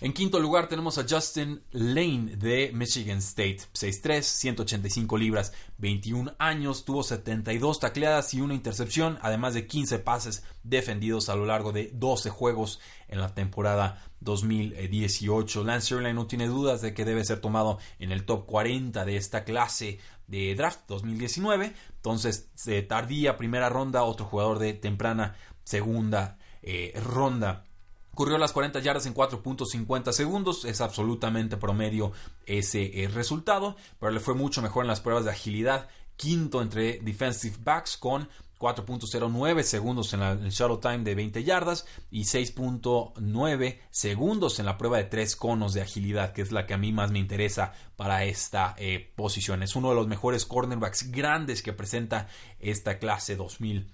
En 0.00 0.12
quinto 0.12 0.40
lugar 0.40 0.68
tenemos 0.68 0.98
a 0.98 1.06
Justin 1.08 1.62
Lane 1.70 2.34
de 2.34 2.72
Michigan 2.74 3.18
State, 3.18 3.58
6'3, 3.72 4.22
185 4.22 5.16
libras, 5.16 5.52
21 5.78 6.34
años, 6.40 6.84
tuvo 6.84 7.04
72 7.04 7.78
tacleadas 7.78 8.34
y 8.34 8.40
una 8.40 8.54
intercepción, 8.54 9.20
además 9.22 9.54
de 9.54 9.68
15 9.68 10.00
pases 10.00 10.42
defendidos 10.64 11.28
a 11.28 11.36
lo 11.36 11.46
largo 11.46 11.70
de 11.70 11.92
12 11.94 12.30
juegos 12.30 12.80
en 13.06 13.20
la 13.20 13.32
temporada 13.32 14.04
2018. 14.18 15.62
Lance 15.62 15.94
Erline 15.94 16.14
no 16.14 16.26
tiene 16.26 16.48
dudas 16.48 16.82
de 16.82 16.94
que 16.94 17.04
debe 17.04 17.24
ser 17.24 17.40
tomado 17.40 17.78
en 18.00 18.10
el 18.10 18.24
top 18.24 18.44
40 18.44 19.04
de 19.04 19.16
esta 19.16 19.44
clase 19.44 20.00
de 20.26 20.52
draft 20.56 20.80
2019. 20.88 21.72
Entonces, 21.94 22.50
tardía 22.88 23.36
primera 23.36 23.68
ronda, 23.68 24.02
otro 24.02 24.26
jugador 24.26 24.58
de 24.58 24.74
temprana 24.74 25.36
segunda 25.62 26.38
eh, 26.66 26.98
ronda. 26.98 27.66
Corrió 28.14 28.38
las 28.38 28.52
40 28.52 28.80
yardas 28.80 29.06
en 29.06 29.14
4.50 29.14 30.12
segundos, 30.12 30.64
es 30.64 30.80
absolutamente 30.80 31.56
promedio 31.56 32.12
ese 32.46 33.02
eh, 33.02 33.08
resultado, 33.08 33.76
pero 33.98 34.12
le 34.12 34.20
fue 34.20 34.34
mucho 34.34 34.62
mejor 34.62 34.84
en 34.84 34.88
las 34.88 35.00
pruebas 35.00 35.24
de 35.24 35.30
agilidad. 35.30 35.88
Quinto 36.16 36.62
entre 36.62 37.00
defensive 37.00 37.56
backs 37.60 37.96
con 37.96 38.28
4.09 38.60 39.62
segundos 39.62 40.12
en, 40.14 40.22
el 40.22 40.50
shuttle 40.50 40.78
time 40.78 41.04
de 41.04 41.14
20 41.14 41.42
yardas 41.44 41.86
y 42.10 42.22
6.9 42.22 43.78
segundos 43.90 44.58
en 44.58 44.66
la 44.66 44.78
prueba 44.78 44.98
de 44.98 45.04
tres 45.04 45.34
conos 45.36 45.74
de 45.74 45.82
agilidad, 45.82 46.32
que 46.32 46.42
es 46.42 46.52
la 46.52 46.66
que 46.66 46.74
a 46.74 46.78
mí 46.78 46.92
más 46.92 47.10
me 47.10 47.18
interesa 47.18 47.72
para 47.96 48.24
esta 48.24 48.74
eh, 48.78 49.12
posición. 49.16 49.62
Es 49.62 49.76
uno 49.76 49.90
de 49.90 49.96
los 49.96 50.06
mejores 50.06 50.46
cornerbacks 50.46 51.10
grandes 51.10 51.62
que 51.62 51.72
presenta 51.72 52.28
esta 52.60 52.98
clase 52.98 53.36
2000. 53.36 53.92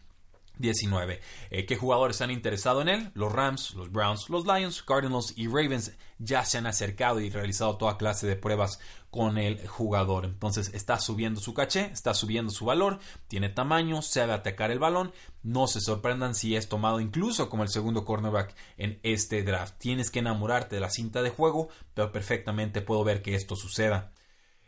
19. 0.61 1.21
Eh, 1.51 1.67
¿Qué 1.67 1.77
jugadores 1.77 2.21
han 2.21 2.31
interesado 2.31 2.83
en 2.83 2.89
él? 2.89 3.11
Los 3.15 3.33
Rams, 3.33 3.75
los 3.75 3.91
Browns, 3.91 4.29
los 4.29 4.47
Lions, 4.47 4.83
Cardinals 4.83 5.33
y 5.37 5.47
Ravens 5.47 5.93
ya 6.19 6.45
se 6.45 6.59
han 6.59 6.67
acercado 6.67 7.21
y 7.21 7.31
realizado 7.31 7.77
toda 7.77 7.97
clase 7.97 8.27
de 8.27 8.37
pruebas 8.37 8.79
con 9.11 9.39
el 9.39 9.67
jugador. 9.67 10.27
Entonces 10.27 10.71
está 10.75 10.99
subiendo 11.01 11.41
su 11.41 11.55
caché, 11.55 11.91
está 11.93 12.15
subiendo 12.15 12.53
su 12.53 12.65
valor, 12.67 12.99
tiene 13.27 13.49
tamaño, 13.49 14.03
sabe 14.03 14.33
atacar 14.33 14.71
el 14.71 14.79
balón. 14.79 15.13
No 15.43 15.67
se 15.67 15.81
sorprendan 15.81 16.35
si 16.35 16.57
es 16.57 16.69
tomado 16.69 17.01
incluso 17.01 17.49
como 17.49 17.63
el 17.63 17.71
segundo 17.71 18.05
cornerback 18.05 18.55
en 18.77 19.01
este 19.03 19.43
draft. 19.43 19.77
Tienes 19.79 20.11
que 20.11 20.21
enamorarte 20.21 20.77
de 20.77 20.81
la 20.81 20.91
cinta 20.91 21.23
de 21.23 21.31
juego, 21.31 21.69
pero 21.95 22.13
perfectamente 22.13 22.83
puedo 22.83 23.03
ver 23.03 23.23
que 23.23 23.35
esto 23.35 23.57
suceda. 23.57 24.13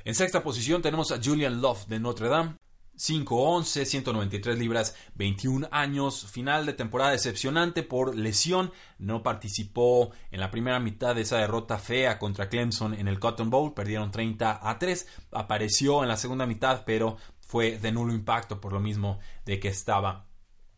En 0.05 0.15
sexta 0.15 0.43
posición 0.43 0.83
tenemos 0.83 1.13
a 1.13 1.21
Julian 1.23 1.61
Love 1.61 1.87
de 1.87 2.01
Notre 2.01 2.29
Dame. 2.29 2.57
5'11, 2.97 3.85
193 3.85 4.59
libras, 4.59 4.95
21 5.15 5.69
años, 5.71 6.27
final 6.31 6.67
de 6.67 6.73
temporada 6.73 7.13
decepcionante 7.13 7.83
por 7.83 8.17
lesión, 8.17 8.73
no 8.99 9.23
participó 9.23 10.11
en 10.31 10.41
la 10.41 10.51
primera 10.51 10.79
mitad 10.79 11.15
de 11.15 11.23
esa 11.23 11.39
derrota 11.39 11.79
fea 11.79 12.19
contra 12.19 12.49
Clemson 12.49 12.95
en 12.95 13.09
el 13.09 13.19
Cotton 13.19 13.51
Bowl, 13.51 13.75
perdieron 13.75 14.11
30 14.11 14.61
a 14.63 14.79
3, 14.79 15.07
apareció 15.33 16.03
en 16.03 16.09
la 16.09 16.17
segunda 16.17 16.47
mitad, 16.47 16.85
pero 16.85 17.17
fue 17.41 17.79
de 17.79 17.93
nulo 17.93 18.13
impacto 18.15 18.61
por 18.61 18.73
lo 18.73 18.81
mismo 18.81 19.19
de 19.45 19.59
que 19.59 19.69
estaba 19.69 20.27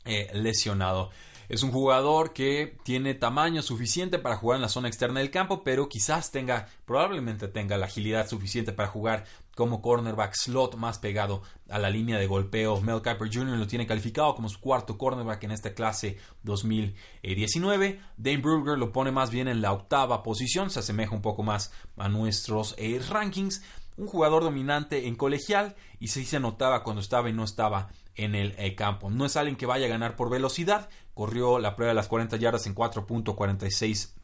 eh, 0.05 0.31
lesionado. 0.35 1.11
Es 1.49 1.63
un 1.63 1.73
jugador 1.73 2.33
que 2.33 2.77
tiene 2.85 3.15
tamaño 3.15 3.63
suficiente 3.63 4.19
para 4.19 4.37
jugar 4.37 4.57
en 4.57 4.63
la 4.63 4.69
zona 4.69 4.89
externa 4.89 5.21
del 5.21 5.31
campo, 5.31 5.63
pero 5.63 5.89
quizás 5.89 6.31
tenga, 6.31 6.69
probablemente 6.85 7.49
tenga 7.49 7.77
la 7.77 7.87
agilidad 7.87 8.29
suficiente 8.29 8.73
para 8.73 8.89
jugar 8.89 9.25
como 9.55 9.81
cornerback 9.81 10.35
slot 10.35 10.77
más 10.77 10.99
pegado 10.99 11.43
a 11.69 11.79
la 11.79 11.91
línea 11.91 12.19
de 12.19 12.27
golpeo. 12.27 12.81
Mel 12.81 13.03
Kiper 13.03 13.33
Jr. 13.33 13.57
lo 13.57 13.67
tiene 13.67 13.87
calificado 13.87 14.35
como 14.35 14.49
su 14.49 14.61
cuarto 14.61 14.99
cornerback 14.99 15.45
en 15.45 15.53
esta 15.53 15.75
clase 15.75 16.19
2019. 16.43 18.01
Dane 18.17 18.39
Brugger 18.39 18.79
lo 18.79 18.93
pone 18.93 19.13
más 19.13 19.31
bien 19.31 19.49
en 19.49 19.61
la 19.61 19.73
octava 19.73 20.23
posición, 20.23 20.71
se 20.71 20.81
asemeja 20.81 21.15
un 21.15 21.23
poco 21.23 21.43
más 21.43 21.73
a 21.97 22.09
nuestros 22.09 22.75
eh, 22.79 23.01
rankings. 23.09 23.63
Un 23.97 24.07
jugador 24.07 24.43
dominante 24.43 25.07
en 25.07 25.15
colegial 25.15 25.77
y 26.01 26.09
se 26.09 26.41
notaba 26.41 26.83
cuando 26.83 27.01
estaba 27.01 27.31
y 27.31 27.33
no 27.33 27.45
estaba 27.45 27.89
en 28.17 28.35
el 28.35 28.55
eh, 28.59 28.75
campo. 28.75 29.11
No 29.11 29.25
es 29.25 29.37
alguien 29.37 29.57
que 29.57 29.67
vaya 29.67 29.87
a 29.87 29.91
ganar 29.91 30.17
por 30.17 30.31
velocidad, 30.31 30.89
corrió 31.15 31.59
la 31.59 31.77
prueba 31.77 31.91
de 31.91 31.95
las 31.95 32.09
40 32.09 32.37
yardas 32.37 32.67
en 32.67 32.75
4.46 32.75 34.15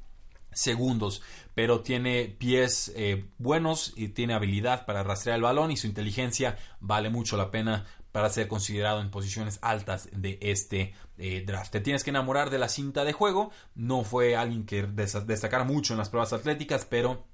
segundos, 0.53 1.23
pero 1.55 1.81
tiene 1.81 2.25
pies 2.39 2.93
eh, 2.97 3.29
buenos 3.39 3.93
y 3.97 4.09
tiene 4.09 4.35
habilidad 4.35 4.85
para 4.85 5.03
rastrear 5.03 5.37
el 5.37 5.43
balón 5.43 5.71
y 5.71 5.77
su 5.77 5.87
inteligencia 5.87 6.59
vale 6.81 7.11
mucho 7.11 7.37
la 7.37 7.51
pena 7.51 7.87
para 8.13 8.29
ser 8.29 8.49
considerado 8.49 9.01
en 9.01 9.11
posiciones 9.11 9.59
altas 9.63 10.09
de 10.13 10.39
este 10.43 10.95
eh, 11.19 11.45
draft. 11.47 11.71
Te 11.71 11.81
tienes 11.81 12.03
que 12.03 12.11
enamorar 12.11 12.51
de 12.51 12.59
la 12.59 12.69
cinta 12.69 13.05
de 13.05 13.13
juego, 13.13 13.53
no 13.75 14.03
fue 14.03 14.37
alguien 14.37 14.67
que 14.67 14.83
destacara 14.83 15.65
mucho 15.65 15.95
en 15.95 15.99
las 15.99 16.09
pruebas 16.09 16.33
atléticas, 16.33 16.85
pero 16.85 17.25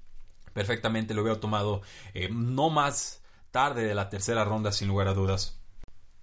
perfectamente 0.57 1.13
lo 1.13 1.21
hubiera 1.21 1.39
tomado 1.39 1.83
no 2.31 2.71
más 2.71 3.21
tarde 3.51 3.83
de 3.83 3.93
la 3.93 4.09
tercera 4.09 4.43
ronda 4.43 4.71
sin 4.71 4.87
lugar 4.87 5.07
a 5.07 5.13
dudas. 5.13 5.59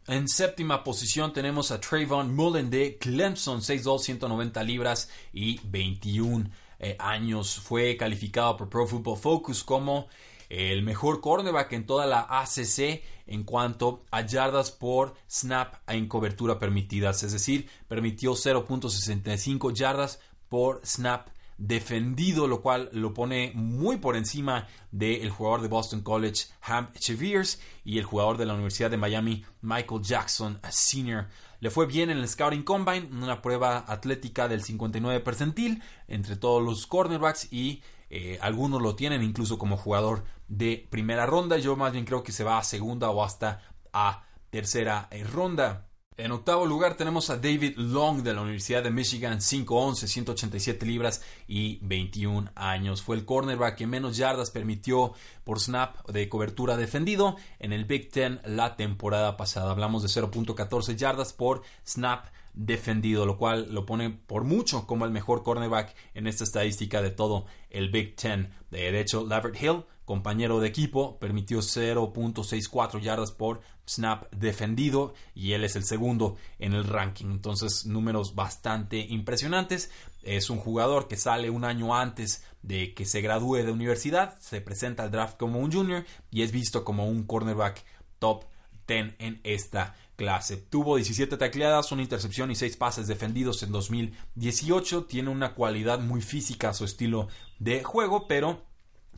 En 0.09 0.27
séptima 0.27 0.83
posición 0.83 1.33
tenemos 1.33 1.71
a 1.71 1.81
Trayvon 1.81 2.35
Mullen 2.35 2.69
de 2.69 2.99
Clemson, 2.99 3.61
6'2, 3.61 4.01
190 4.01 4.61
libras 4.65 5.09
y 5.33 5.61
21 5.63 6.51
eh, 6.81 6.97
años. 6.99 7.61
Fue 7.61 7.97
calificado 7.97 8.57
por 8.57 8.69
Pro 8.69 8.89
Football 8.89 9.19
Focus 9.19 9.63
como 9.63 10.09
el 10.49 10.83
mejor 10.83 11.21
cornerback 11.21 11.73
en 11.75 11.87
toda 11.87 12.07
la 12.07 12.27
ACC 12.29 13.05
en 13.29 13.45
cuanto 13.45 14.05
a 14.11 14.27
yardas 14.27 14.73
por 14.73 15.15
snap 15.31 15.77
en 15.87 16.09
cobertura 16.09 16.59
permitidas, 16.59 17.23
es 17.23 17.33
decir, 17.33 17.69
permitió 17.87 18.33
0.65 18.33 19.73
yardas 19.73 20.19
por 20.49 20.85
snap 20.85 21.29
defendido, 21.59 22.47
lo 22.49 22.63
cual 22.63 22.89
lo 22.93 23.15
pone 23.15 23.53
muy 23.55 23.99
por 23.99 24.17
encima 24.17 24.67
del 24.91 25.31
jugador 25.31 25.63
de 25.63 25.69
Boston 25.69 26.03
College, 26.03 26.47
Ham 26.63 26.93
Cheviers, 26.95 27.61
y 27.85 27.99
el 27.99 28.05
jugador 28.05 28.37
de 28.37 28.47
la 28.47 28.55
Universidad 28.55 28.91
de 28.91 28.97
Miami, 28.97 29.45
Michael 29.63 30.03
Jackson 30.03 30.61
Sr. 30.69 31.29
Le 31.61 31.71
fue 31.71 31.87
bien 31.87 32.11
en 32.11 32.19
el 32.19 32.29
Scouting 32.29 32.63
Combine, 32.63 33.09
una 33.11 33.41
prueba 33.41 33.85
atlética 33.87 34.49
del 34.49 34.63
59 34.63 35.21
percentil 35.21 35.83
entre 36.09 36.37
todos 36.37 36.63
los 36.63 36.87
cornerbacks 36.87 37.53
y 37.53 37.83
eh, 38.11 38.39
algunos 38.43 38.83
lo 38.83 38.95
tienen 38.95 39.23
incluso 39.23 39.59
como 39.59 39.77
jugador 39.77 40.25
de 40.47 40.87
primera 40.91 41.27
ronda. 41.27 41.57
Yo 41.59 41.75
más 41.77 41.93
bien 41.93 42.05
creo 42.05 42.23
que 42.23 42.33
se 42.33 42.45
va 42.45 42.59
a 42.59 42.65
segunda 42.65 43.11
o 43.11 43.25
hasta 43.25 43.63
a 43.93 44.25
tercera 44.51 45.09
eh, 45.11 45.25
ronda. 45.25 45.89
En 46.17 46.31
octavo 46.31 46.65
lugar 46.65 46.97
tenemos 46.97 47.29
a 47.29 47.39
David 47.39 47.77
Long 47.77 48.23
de 48.23 48.35
la 48.35 48.43
Universidad 48.43 48.85
de 48.85 48.93
Michigan, 48.93 49.41
5'11, 49.41 50.07
187 50.07 50.87
libras 50.87 51.23
y 51.49 51.81
21 51.83 52.53
años. 52.55 53.03
Fue 53.03 53.17
el 53.17 53.25
cornerback 53.25 53.75
que 53.75 53.89
menos 53.89 54.17
yardas 54.17 54.53
permitió 54.53 55.15
por 55.43 55.59
snap 55.59 56.09
de 56.09 56.29
cobertura 56.29 56.77
defendido 56.77 57.35
en 57.59 57.73
el 57.73 57.85
Big 57.85 58.13
Ten 58.13 58.41
la 58.45 58.77
temporada 58.77 59.37
pasada. 59.37 59.73
Hablamos 59.73 60.03
de 60.03 60.09
0.14 60.09 60.95
yardas 60.95 61.33
por 61.33 61.63
snap 61.85 62.27
defendido, 62.53 63.27
lo 63.27 63.37
cual 63.37 63.75
lo 63.75 63.85
pone 63.85 64.11
por 64.11 64.45
mucho 64.45 64.87
como 64.87 65.07
el 65.07 65.11
mejor 65.11 65.43
cornerback 65.43 65.97
en 66.15 66.29
esta 66.29 66.45
estadística 66.45 67.03
de 67.03 67.11
todo 67.11 67.47
el 67.71 67.91
Big 67.91 68.15
Ten. 68.15 68.55
De 68.71 69.01
hecho, 69.01 69.27
Lavert 69.27 69.61
Hill 69.61 69.83
compañero 70.05 70.61
de 70.61 70.69
equipo, 70.69 71.19
permitió 71.19 71.59
0.64 71.59 73.01
yardas 73.01 73.33
por 73.33 73.61
snap 73.87 74.31
defendido 74.33 75.15
y 75.35 75.53
él 75.53 75.65
es 75.65 75.77
el 75.77 75.85
segundo 75.85 76.37
en 76.59 76.75
el 76.75 76.85
ranking. 76.85 77.27
Entonces, 77.27 77.87
números 77.87 78.35
bastante 78.35 78.99
impresionantes. 78.99 79.91
Es 80.23 80.51
un 80.51 80.59
jugador 80.59 81.09
que 81.09 81.17
sale 81.17 81.51
un 81.51 81.65
año 81.65 81.95
antes 81.95 82.45
de 82.63 82.95
que 82.95 83.05
se 83.05 83.21
gradúe 83.21 83.57
de 83.57 83.73
universidad, 83.73 84.39
se 84.41 84.61
presenta 84.61 85.03
al 85.03 85.11
draft 85.11 85.37
como 85.37 85.59
un 85.59 85.71
junior 85.73 86.05
y 86.31 86.43
es 86.43 86.53
visto 86.53 86.85
como 86.85 87.09
un 87.09 87.25
cornerback 87.25 87.85
top 88.19 88.45
10 88.87 89.15
en 89.19 89.41
esta 89.45 89.95
clase. 90.17 90.57
Tuvo 90.57 90.97
17 90.97 91.37
tacleadas, 91.37 91.93
una 91.93 92.03
intercepción 92.03 92.51
y 92.51 92.55
6 92.55 92.77
pases 92.77 93.07
defendidos 93.07 93.63
en 93.63 93.73
2018. 93.73 95.05
Tiene 95.05 95.31
una 95.31 95.55
cualidad 95.55 96.01
muy 96.01 96.21
física 96.21 96.71
a 96.71 96.75
su 96.75 96.85
estilo 96.85 97.29
de 97.59 97.83
juego, 97.83 98.27
pero 98.29 98.63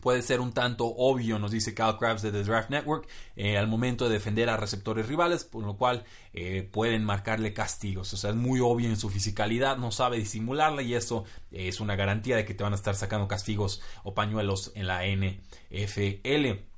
puede 0.00 0.23
ser 0.23 0.41
un 0.41 0.53
tanto 0.53 0.87
obvio, 0.87 1.38
nos 1.38 1.50
dice 1.50 1.75
Cal 1.75 1.99
Krabs 1.99 2.23
de 2.23 2.33
The 2.33 2.45
Draft 2.45 2.71
Network, 2.71 3.09
eh, 3.37 3.59
al 3.59 3.69
momento 3.69 4.09
de 4.09 4.15
defender 4.15 4.49
a 4.49 4.57
receptores 4.57 5.09
rivales, 5.09 5.45
por 5.45 5.65
lo 5.65 5.76
cual 5.76 6.05
eh, 6.33 6.69
pueden 6.71 7.05
marcarle 7.05 7.53
castigos. 7.53 8.12
O 8.12 8.17
sea, 8.17 8.31
es 8.31 8.37
muy 8.37 8.61
obvio 8.61 8.88
en 8.88 8.97
su 8.97 9.11
fisicalidad, 9.11 9.76
no 9.76 9.91
sabe 9.91 10.19
disimularla 10.19 10.83
y 10.83 10.95
eso 10.95 11.25
es 11.50 11.81
una 11.81 11.97
garantía 11.97 12.37
de 12.37 12.45
que 12.45 12.55
te 12.55 12.62
van 12.62 12.73
a 12.73 12.76
estar 12.76 12.95
sacando 12.95 13.29
castigos 13.29 13.83
o 14.05 14.15
pañuelos 14.15 14.73
en 14.75 14.87
la 14.87 15.03
NFL. 15.07 16.75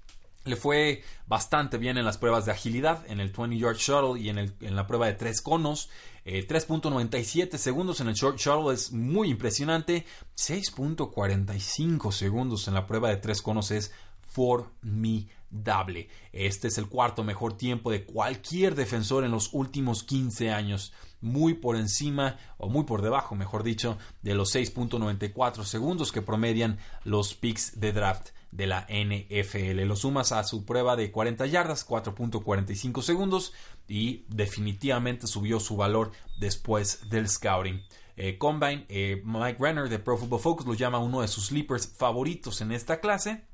Le 0.48 0.56
fue 0.56 1.02
bastante 1.26 1.76
bien 1.76 1.98
en 1.98 2.04
las 2.04 2.18
pruebas 2.18 2.46
de 2.46 2.52
agilidad, 2.52 3.04
en 3.08 3.20
el 3.20 3.30
20 3.30 3.56
yard 3.56 3.76
shuttle 3.76 4.20
y 4.20 4.30
en, 4.30 4.38
el, 4.38 4.54
en 4.60 4.74
la 4.76 4.86
prueba 4.86 5.06
de 5.06 5.12
tres 5.12 5.42
conos. 5.42 5.90
3.97 6.24 7.54
eh, 7.54 7.58
segundos 7.58 8.00
en 8.00 8.08
el 8.08 8.14
short 8.14 8.38
shuttle 8.38 8.72
es 8.72 8.92
muy 8.92 9.30
impresionante. 9.30 10.04
6.45 10.36 12.12
segundos 12.12 12.68
en 12.68 12.74
la 12.74 12.86
prueba 12.86 13.08
de 13.08 13.16
tres 13.16 13.40
conos 13.40 13.70
es 13.70 13.92
formidable. 14.20 16.08
Este 16.32 16.68
es 16.68 16.78
el 16.78 16.88
cuarto 16.88 17.24
mejor 17.24 17.56
tiempo 17.56 17.90
de 17.90 18.04
cualquier 18.04 18.74
defensor 18.74 19.24
en 19.24 19.30
los 19.30 19.54
últimos 19.54 20.02
15 20.02 20.50
años. 20.50 20.92
Muy 21.20 21.54
por 21.54 21.76
encima, 21.76 22.36
o 22.58 22.68
muy 22.68 22.84
por 22.84 23.02
debajo, 23.02 23.34
mejor 23.34 23.62
dicho, 23.64 23.98
de 24.22 24.34
los 24.34 24.54
6.94 24.54 25.64
segundos 25.64 26.12
que 26.12 26.22
promedian 26.22 26.78
los 27.04 27.34
picks 27.34 27.80
de 27.80 27.92
draft 27.92 28.30
de 28.50 28.66
la 28.66 28.86
NFL. 28.88 29.82
Lo 29.84 29.96
sumas 29.96 30.32
a 30.32 30.44
su 30.44 30.64
prueba 30.64 30.96
de 30.96 31.10
40 31.10 31.46
yardas, 31.46 31.86
4.45 31.86 33.02
segundos 33.02 33.52
y 33.86 34.24
definitivamente 34.28 35.26
subió 35.26 35.60
su 35.60 35.76
valor 35.76 36.12
después 36.38 37.08
del 37.08 37.28
scouting. 37.28 37.82
Eh, 38.16 38.36
Combine, 38.36 38.84
eh, 38.88 39.22
Mike 39.24 39.58
Renner 39.60 39.88
de 39.88 39.98
Pro 39.98 40.16
Football 40.16 40.40
Focus 40.40 40.66
lo 40.66 40.74
llama 40.74 40.98
uno 40.98 41.20
de 41.20 41.28
sus 41.28 41.46
sleepers 41.46 41.86
favoritos 41.86 42.60
en 42.60 42.72
esta 42.72 43.00
clase 43.00 43.44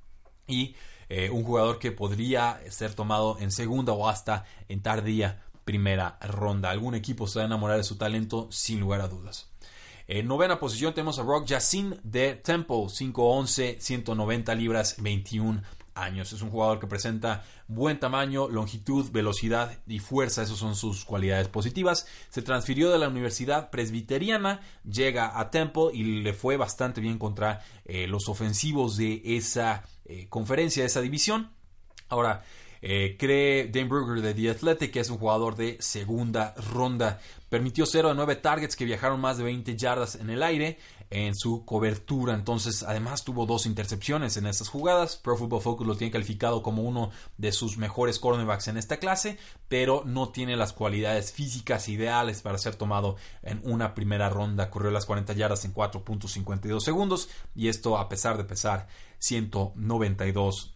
y 0.46 0.74
eh, 1.10 1.28
un 1.28 1.44
jugador 1.44 1.78
que 1.78 1.92
podría 1.92 2.60
ser 2.70 2.94
tomado 2.94 3.36
en 3.40 3.50
segunda 3.50 3.92
o 3.92 4.08
hasta 4.08 4.46
en 4.68 4.80
tardía 4.80 5.42
primera 5.64 6.18
ronda. 6.20 6.70
Algún 6.70 6.94
equipo 6.94 7.26
se 7.26 7.40
va 7.40 7.44
a 7.44 7.46
enamorar 7.46 7.76
de 7.76 7.84
su 7.84 7.96
talento 7.96 8.48
sin 8.50 8.80
lugar 8.80 9.00
a 9.02 9.08
dudas. 9.08 9.53
En 10.06 10.26
novena 10.28 10.58
posición 10.58 10.92
tenemos 10.92 11.18
a 11.18 11.23
Rock 11.23 11.46
Yassin 11.46 11.99
de 12.02 12.34
Temple, 12.34 12.88
5'11, 12.88 13.78
190 13.78 14.54
libras, 14.54 14.96
21 15.00 15.62
años. 15.94 16.30
Es 16.34 16.42
un 16.42 16.50
jugador 16.50 16.78
que 16.78 16.87
presenta 16.87 17.42
buen 17.68 17.99
tamaño, 17.99 18.49
longitud, 18.49 19.11
velocidad 19.11 19.78
y 19.87 20.00
fuerza. 20.00 20.42
Esas 20.42 20.58
son 20.58 20.76
sus 20.76 21.06
cualidades 21.06 21.49
positivas. 21.49 22.06
Se 22.28 22.42
transfirió 22.42 22.90
de 22.90 22.99
la 22.99 23.08
Universidad 23.08 23.70
Presbiteriana, 23.70 24.61
llega 24.84 25.40
a 25.40 25.50
Temple 25.50 25.84
y 25.94 26.20
le 26.20 26.34
fue 26.34 26.58
bastante 26.58 27.00
bien 27.00 27.16
contra 27.16 27.62
eh, 27.87 28.06
los 28.06 28.28
ofensivos 28.28 28.99
de 28.99 29.23
esa 29.25 29.84
eh, 30.04 30.26
conferencia, 30.28 30.82
de 30.82 30.88
esa 30.88 31.00
división. 31.00 31.50
Ahora, 32.11 32.44
eh, 32.87 33.16
cree 33.18 33.68
Dane 33.68 33.88
Brugger 33.88 34.20
de 34.20 34.34
The 34.34 34.50
Athletic, 34.50 34.92
que 34.92 35.00
es 35.00 35.08
un 35.08 35.16
jugador 35.16 35.56
de 35.56 35.78
segunda 35.80 36.54
ronda. 36.70 37.18
Permitió 37.54 37.87
0 37.87 38.08
de 38.08 38.14
9 38.16 38.34
targets 38.34 38.75
que 38.75 38.84
viajaron 38.84 39.20
más 39.20 39.38
de 39.38 39.44
20 39.44 39.76
yardas 39.76 40.16
en 40.16 40.28
el 40.28 40.42
aire 40.42 40.76
en 41.08 41.37
su 41.37 41.64
cobertura. 41.64 42.34
Entonces, 42.34 42.82
además 42.82 43.23
tuvo 43.23 43.46
dos 43.46 43.66
intercepciones 43.66 44.37
en 44.37 44.49
estas 44.49 44.68
jugadas. 44.68 45.16
Pro 45.18 45.37
Football 45.37 45.62
Focus 45.62 45.87
lo 45.87 45.96
tiene 45.96 46.11
calificado 46.11 46.64
como 46.64 46.82
uno 46.82 47.12
de 47.38 47.52
sus 47.52 47.78
mejores 47.78 48.18
cornerbacks 48.18 48.66
en 48.66 48.76
esta 48.76 48.96
clase, 48.96 49.38
pero 49.68 50.02
no 50.04 50.30
tiene 50.30 50.56
las 50.56 50.73
cualidades 50.73 51.32
físicas 51.32 51.88
ideales 51.88 52.42
para 52.42 52.58
ser 52.58 52.75
tomado 52.75 53.14
en 53.44 53.61
una 53.62 53.94
primera 53.94 54.28
ronda. 54.30 54.68
Corrió 54.68 54.90
las 54.90 55.06
40 55.06 55.32
yardas 55.34 55.64
en 55.64 55.73
4.52 55.73 56.80
segundos 56.80 57.28
y 57.54 57.68
esto 57.68 57.99
a 57.99 58.08
pesar 58.08 58.37
de 58.37 58.42
pesar 58.42 58.88
192 59.20 60.73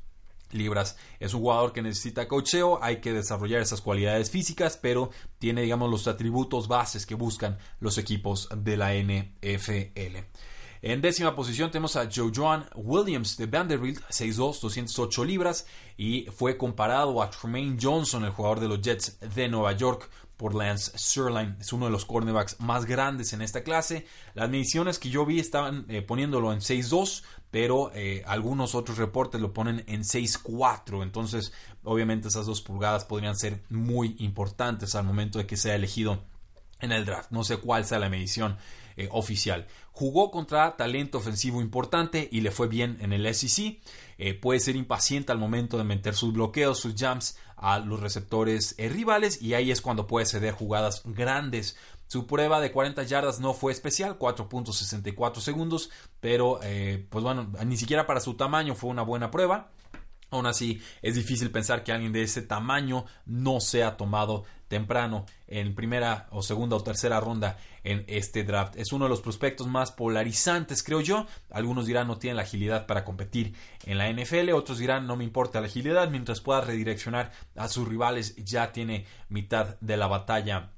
libras. 0.50 0.96
Es 1.20 1.34
un 1.34 1.40
jugador 1.40 1.72
que 1.72 1.82
necesita 1.82 2.28
cocheo, 2.28 2.78
hay 2.82 3.00
que 3.00 3.12
desarrollar 3.12 3.60
esas 3.60 3.80
cualidades 3.80 4.30
físicas, 4.30 4.76
pero 4.76 5.10
tiene, 5.38 5.62
digamos, 5.62 5.90
los 5.90 6.08
atributos 6.08 6.68
bases 6.68 7.06
que 7.06 7.14
buscan 7.14 7.58
los 7.80 7.98
equipos 7.98 8.48
de 8.56 8.76
la 8.76 8.94
NFL. 8.94 10.18
En 10.80 11.00
décima 11.00 11.34
posición 11.34 11.72
tenemos 11.72 11.96
a 11.96 12.08
Joe 12.12 12.30
John 12.34 12.64
Williams 12.76 13.36
de 13.36 13.46
Vanderbilt, 13.46 14.00
6'2, 14.10 14.60
208 14.60 15.24
libras, 15.24 15.66
y 15.96 16.26
fue 16.26 16.56
comparado 16.56 17.20
a 17.20 17.30
Tremaine 17.30 17.76
Johnson, 17.80 18.24
el 18.24 18.30
jugador 18.30 18.60
de 18.60 18.68
los 18.68 18.80
Jets 18.80 19.18
de 19.34 19.48
Nueva 19.48 19.72
York, 19.72 20.08
por 20.38 20.54
Lance 20.54 20.92
Sirline. 20.96 21.56
Es 21.60 21.72
uno 21.74 21.86
de 21.86 21.90
los 21.90 22.06
cornerbacks 22.06 22.60
más 22.60 22.86
grandes 22.86 23.34
en 23.34 23.42
esta 23.42 23.62
clase. 23.62 24.06
Las 24.34 24.48
mediciones 24.48 24.98
que 24.98 25.10
yo 25.10 25.26
vi 25.26 25.40
estaban 25.40 25.84
eh, 25.88 26.00
poniéndolo 26.00 26.52
en 26.52 26.60
6'2, 26.60 27.24
pero 27.50 27.90
eh, 27.92 28.22
algunos 28.24 28.74
otros 28.74 28.96
reportes 28.96 29.40
lo 29.40 29.52
ponen 29.52 29.84
en 29.88 30.02
6'4. 30.02 31.02
Entonces, 31.02 31.52
obviamente 31.82 32.28
esas 32.28 32.46
dos 32.46 32.62
pulgadas 32.62 33.04
podrían 33.04 33.36
ser 33.36 33.62
muy 33.68 34.14
importantes 34.20 34.94
al 34.94 35.04
momento 35.04 35.38
de 35.38 35.46
que 35.46 35.56
sea 35.56 35.74
elegido 35.74 36.22
en 36.80 36.92
el 36.92 37.04
draft. 37.04 37.32
No 37.32 37.42
sé 37.42 37.56
cuál 37.56 37.84
sea 37.84 37.98
la 37.98 38.08
medición 38.08 38.56
eh, 38.96 39.08
oficial. 39.10 39.66
Jugó 39.90 40.30
contra 40.30 40.76
talento 40.76 41.18
ofensivo 41.18 41.60
importante 41.60 42.28
y 42.30 42.42
le 42.42 42.52
fue 42.52 42.68
bien 42.68 42.96
en 43.00 43.12
el 43.12 43.34
SEC. 43.34 43.80
Puede 44.40 44.60
ser 44.60 44.76
impaciente 44.76 45.32
al 45.32 45.38
momento 45.38 45.78
de 45.78 45.84
meter 45.84 46.14
sus 46.14 46.32
bloqueos, 46.32 46.78
sus 46.78 46.94
jumps 46.96 47.36
a 47.60 47.78
los 47.78 48.00
receptores 48.00 48.74
rivales 48.78 49.42
y 49.42 49.54
ahí 49.54 49.70
es 49.70 49.80
cuando 49.80 50.06
puede 50.06 50.26
ceder 50.26 50.54
jugadas 50.54 51.02
grandes 51.04 51.76
su 52.08 52.26
prueba 52.26 52.58
de 52.60 52.72
40 52.72 53.02
yardas 53.02 53.38
no 53.38 53.52
fue 53.52 53.70
especial, 53.70 54.18
4.64 54.18 55.40
segundos, 55.40 55.90
pero 56.20 56.58
eh, 56.62 57.06
pues 57.10 57.22
bueno, 57.22 57.52
ni 57.66 57.76
siquiera 57.76 58.06
para 58.06 58.20
su 58.20 58.32
tamaño 58.34 58.74
fue 58.74 58.88
una 58.88 59.02
buena 59.02 59.30
prueba. 59.30 59.68
Aún 60.30 60.46
así, 60.46 60.80
es 61.02 61.14
difícil 61.14 61.50
pensar 61.50 61.82
que 61.82 61.92
alguien 61.92 62.12
de 62.12 62.22
ese 62.22 62.42
tamaño 62.42 63.06
no 63.24 63.60
sea 63.60 63.96
tomado 63.96 64.44
temprano 64.68 65.24
en 65.46 65.74
primera 65.74 66.28
o 66.30 66.42
segunda 66.42 66.76
o 66.76 66.82
tercera 66.82 67.18
ronda 67.20 67.56
en 67.82 68.04
este 68.06 68.44
draft. 68.44 68.76
Es 68.76 68.92
uno 68.92 69.06
de 69.06 69.08
los 69.08 69.22
prospectos 69.22 69.66
más 69.66 69.90
polarizantes, 69.90 70.82
creo 70.82 71.00
yo. 71.00 71.26
Algunos 71.50 71.86
dirán 71.86 72.06
no 72.06 72.18
tiene 72.18 72.36
la 72.36 72.42
agilidad 72.42 72.86
para 72.86 73.04
competir 73.04 73.54
en 73.86 73.96
la 73.96 74.10
NFL, 74.12 74.50
otros 74.50 74.78
dirán 74.78 75.06
no 75.06 75.16
me 75.16 75.24
importa 75.24 75.60
la 75.60 75.66
agilidad, 75.66 76.10
mientras 76.10 76.40
pueda 76.40 76.60
redireccionar 76.60 77.32
a 77.56 77.68
sus 77.68 77.88
rivales 77.88 78.36
ya 78.36 78.72
tiene 78.72 79.06
mitad 79.30 79.78
de 79.80 79.96
la 79.96 80.06
batalla 80.06 80.72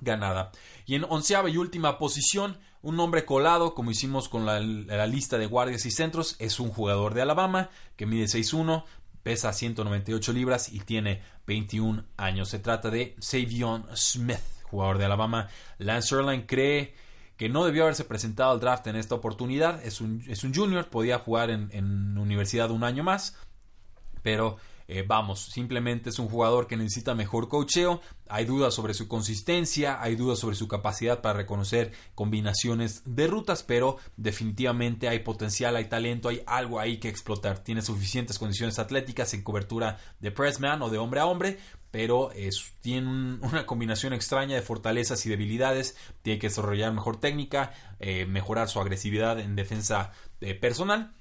ganada. 0.00 0.52
Y 0.86 0.94
en 0.94 1.04
onceava 1.04 1.50
y 1.50 1.56
última 1.56 1.98
posición, 1.98 2.58
un 2.82 2.96
nombre 2.96 3.24
colado, 3.24 3.74
como 3.74 3.90
hicimos 3.90 4.28
con 4.28 4.46
la, 4.46 4.60
lista 5.06 5.38
de 5.38 5.46
guardias 5.46 5.84
y 5.86 5.90
centros, 5.90 6.36
es 6.38 6.60
un 6.60 6.70
jugador 6.70 7.14
de 7.14 7.22
Alabama 7.22 7.70
que 7.96 8.06
mide 8.06 8.24
6'1, 8.26 8.84
pesa 9.22 9.52
198 9.52 10.32
libras 10.32 10.72
y 10.72 10.80
tiene 10.80 11.22
21 11.46 12.04
años. 12.16 12.48
Se 12.48 12.58
trata 12.58 12.90
de 12.90 13.16
Savion 13.18 13.84
Smith, 13.94 14.40
jugador 14.64 14.98
de 14.98 15.04
Alabama. 15.06 15.48
Lance 15.78 16.14
Erline 16.14 16.46
cree 16.46 16.94
que 17.36 17.48
no 17.48 17.64
debió 17.64 17.84
haberse 17.84 18.04
presentado 18.04 18.52
al 18.52 18.60
draft 18.60 18.86
en 18.86 18.96
esta 18.96 19.14
oportunidad. 19.14 19.84
Es 19.84 20.00
un, 20.00 20.24
es 20.28 20.44
un 20.44 20.54
junior, 20.54 20.86
podía 20.88 21.18
jugar 21.18 21.50
en 21.50 22.16
universidad 22.18 22.70
un 22.70 22.84
año 22.84 23.02
más, 23.02 23.36
pero 24.22 24.58
eh, 24.90 25.04
vamos, 25.06 25.40
simplemente 25.40 26.08
es 26.08 26.18
un 26.18 26.30
jugador 26.30 26.66
que 26.66 26.78
necesita 26.78 27.14
mejor 27.14 27.50
cocheo. 27.50 28.00
Hay 28.26 28.46
dudas 28.46 28.72
sobre 28.72 28.94
su 28.94 29.06
consistencia, 29.06 30.00
hay 30.00 30.16
dudas 30.16 30.38
sobre 30.38 30.56
su 30.56 30.66
capacidad 30.66 31.20
para 31.20 31.36
reconocer 31.36 31.92
combinaciones 32.14 33.02
de 33.04 33.26
rutas, 33.26 33.62
pero 33.62 33.98
definitivamente 34.16 35.06
hay 35.06 35.18
potencial, 35.18 35.76
hay 35.76 35.90
talento, 35.90 36.30
hay 36.30 36.42
algo 36.46 36.80
ahí 36.80 36.96
que 36.96 37.10
explotar. 37.10 37.58
Tiene 37.58 37.82
suficientes 37.82 38.38
condiciones 38.38 38.78
atléticas 38.78 39.34
en 39.34 39.42
cobertura 39.42 39.98
de 40.20 40.30
pressman 40.30 40.80
o 40.80 40.88
de 40.88 40.96
hombre 40.96 41.20
a 41.20 41.26
hombre, 41.26 41.58
pero 41.90 42.30
tiene 42.80 43.38
una 43.42 43.66
combinación 43.66 44.14
extraña 44.14 44.54
de 44.54 44.62
fortalezas 44.62 45.26
y 45.26 45.28
debilidades. 45.28 45.98
Tiene 46.22 46.38
que 46.38 46.48
desarrollar 46.48 46.94
mejor 46.94 47.20
técnica, 47.20 47.74
eh, 48.00 48.24
mejorar 48.24 48.70
su 48.70 48.80
agresividad 48.80 49.38
en 49.38 49.54
defensa 49.54 50.12
eh, 50.40 50.54
personal. 50.54 51.12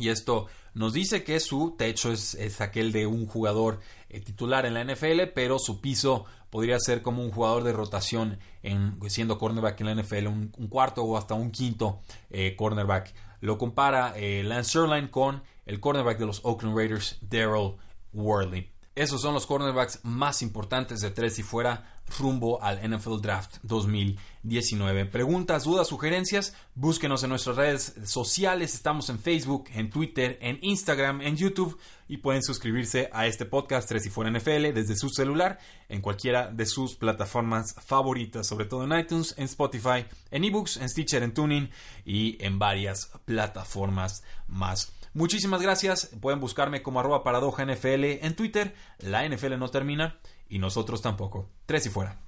Y 0.00 0.08
esto 0.08 0.46
nos 0.74 0.92
dice 0.92 1.22
que 1.22 1.38
su 1.40 1.74
techo 1.76 2.10
es, 2.10 2.60
aquel 2.60 2.90
de 2.90 3.06
un 3.06 3.26
jugador 3.26 3.80
eh, 4.08 4.20
titular 4.20 4.64
en 4.66 4.74
la 4.74 4.84
NFL, 4.84 5.32
pero 5.34 5.58
su 5.58 5.80
piso 5.80 6.24
podría 6.48 6.78
ser 6.80 7.02
como 7.02 7.22
un 7.22 7.30
jugador 7.30 7.62
de 7.64 7.72
rotación 7.72 8.38
en, 8.62 8.98
siendo 9.08 9.38
cornerback 9.38 9.80
en 9.80 9.86
la 9.86 10.02
NFL, 10.02 10.26
un, 10.26 10.48
cuarto 10.68 11.04
o 11.04 11.16
hasta 11.16 11.34
un 11.34 11.50
quinto 11.50 12.00
eh, 12.30 12.56
cornerback. 12.56 13.14
Lo 13.40 13.58
compara 13.58 14.14
eh, 14.16 14.42
Lance 14.42 14.78
Sherline 14.78 15.10
con 15.10 15.42
el 15.66 15.80
cornerback 15.80 16.18
de 16.18 16.26
los 16.26 16.40
Oakland 16.44 16.76
Raiders, 16.76 17.18
Daryl 17.20 17.76
Worley. 18.12 18.70
Esos 18.96 19.22
son 19.22 19.34
los 19.34 19.46
cornerbacks 19.46 20.00
más 20.02 20.42
importantes 20.42 21.00
de 21.00 21.12
tres 21.12 21.38
y 21.38 21.44
fuera 21.44 22.00
rumbo 22.18 22.60
al 22.60 22.80
NFL 22.90 23.20
Draft 23.20 23.58
2019. 23.62 25.06
Preguntas, 25.06 25.62
dudas, 25.62 25.86
sugerencias, 25.86 26.54
búsquenos 26.74 27.22
en 27.22 27.30
nuestras 27.30 27.54
redes 27.54 27.94
sociales. 28.04 28.74
Estamos 28.74 29.08
en 29.08 29.20
Facebook, 29.20 29.68
en 29.74 29.90
Twitter, 29.90 30.38
en 30.42 30.58
Instagram, 30.62 31.20
en 31.20 31.36
YouTube 31.36 31.78
y 32.08 32.16
pueden 32.16 32.42
suscribirse 32.42 33.08
a 33.12 33.28
este 33.28 33.44
podcast 33.44 33.88
Tres 33.88 34.06
y 34.06 34.10
Fuera 34.10 34.32
NFL 34.32 34.74
desde 34.74 34.96
su 34.96 35.08
celular 35.08 35.60
en 35.88 36.00
cualquiera 36.00 36.50
de 36.50 36.66
sus 36.66 36.96
plataformas 36.96 37.76
favoritas, 37.76 38.48
sobre 38.48 38.64
todo 38.64 38.82
en 38.82 38.98
iTunes, 38.98 39.36
en 39.38 39.44
Spotify, 39.44 40.04
en 40.32 40.42
eBooks, 40.42 40.78
en 40.78 40.88
Stitcher, 40.88 41.22
en 41.22 41.32
Tuning 41.32 41.70
y 42.04 42.44
en 42.44 42.58
varias 42.58 43.12
plataformas 43.24 44.24
más. 44.48 44.92
Muchísimas 45.12 45.60
gracias. 45.62 46.10
Pueden 46.20 46.40
buscarme 46.40 46.82
como 46.82 47.00
arroba 47.00 47.24
paradoja 47.24 47.64
NFL 47.64 48.24
en 48.24 48.36
Twitter. 48.36 48.74
La 48.98 49.28
NFL 49.28 49.58
no 49.58 49.68
termina 49.68 50.18
y 50.48 50.58
nosotros 50.58 51.02
tampoco. 51.02 51.48
Tres 51.66 51.86
y 51.86 51.90
fuera. 51.90 52.18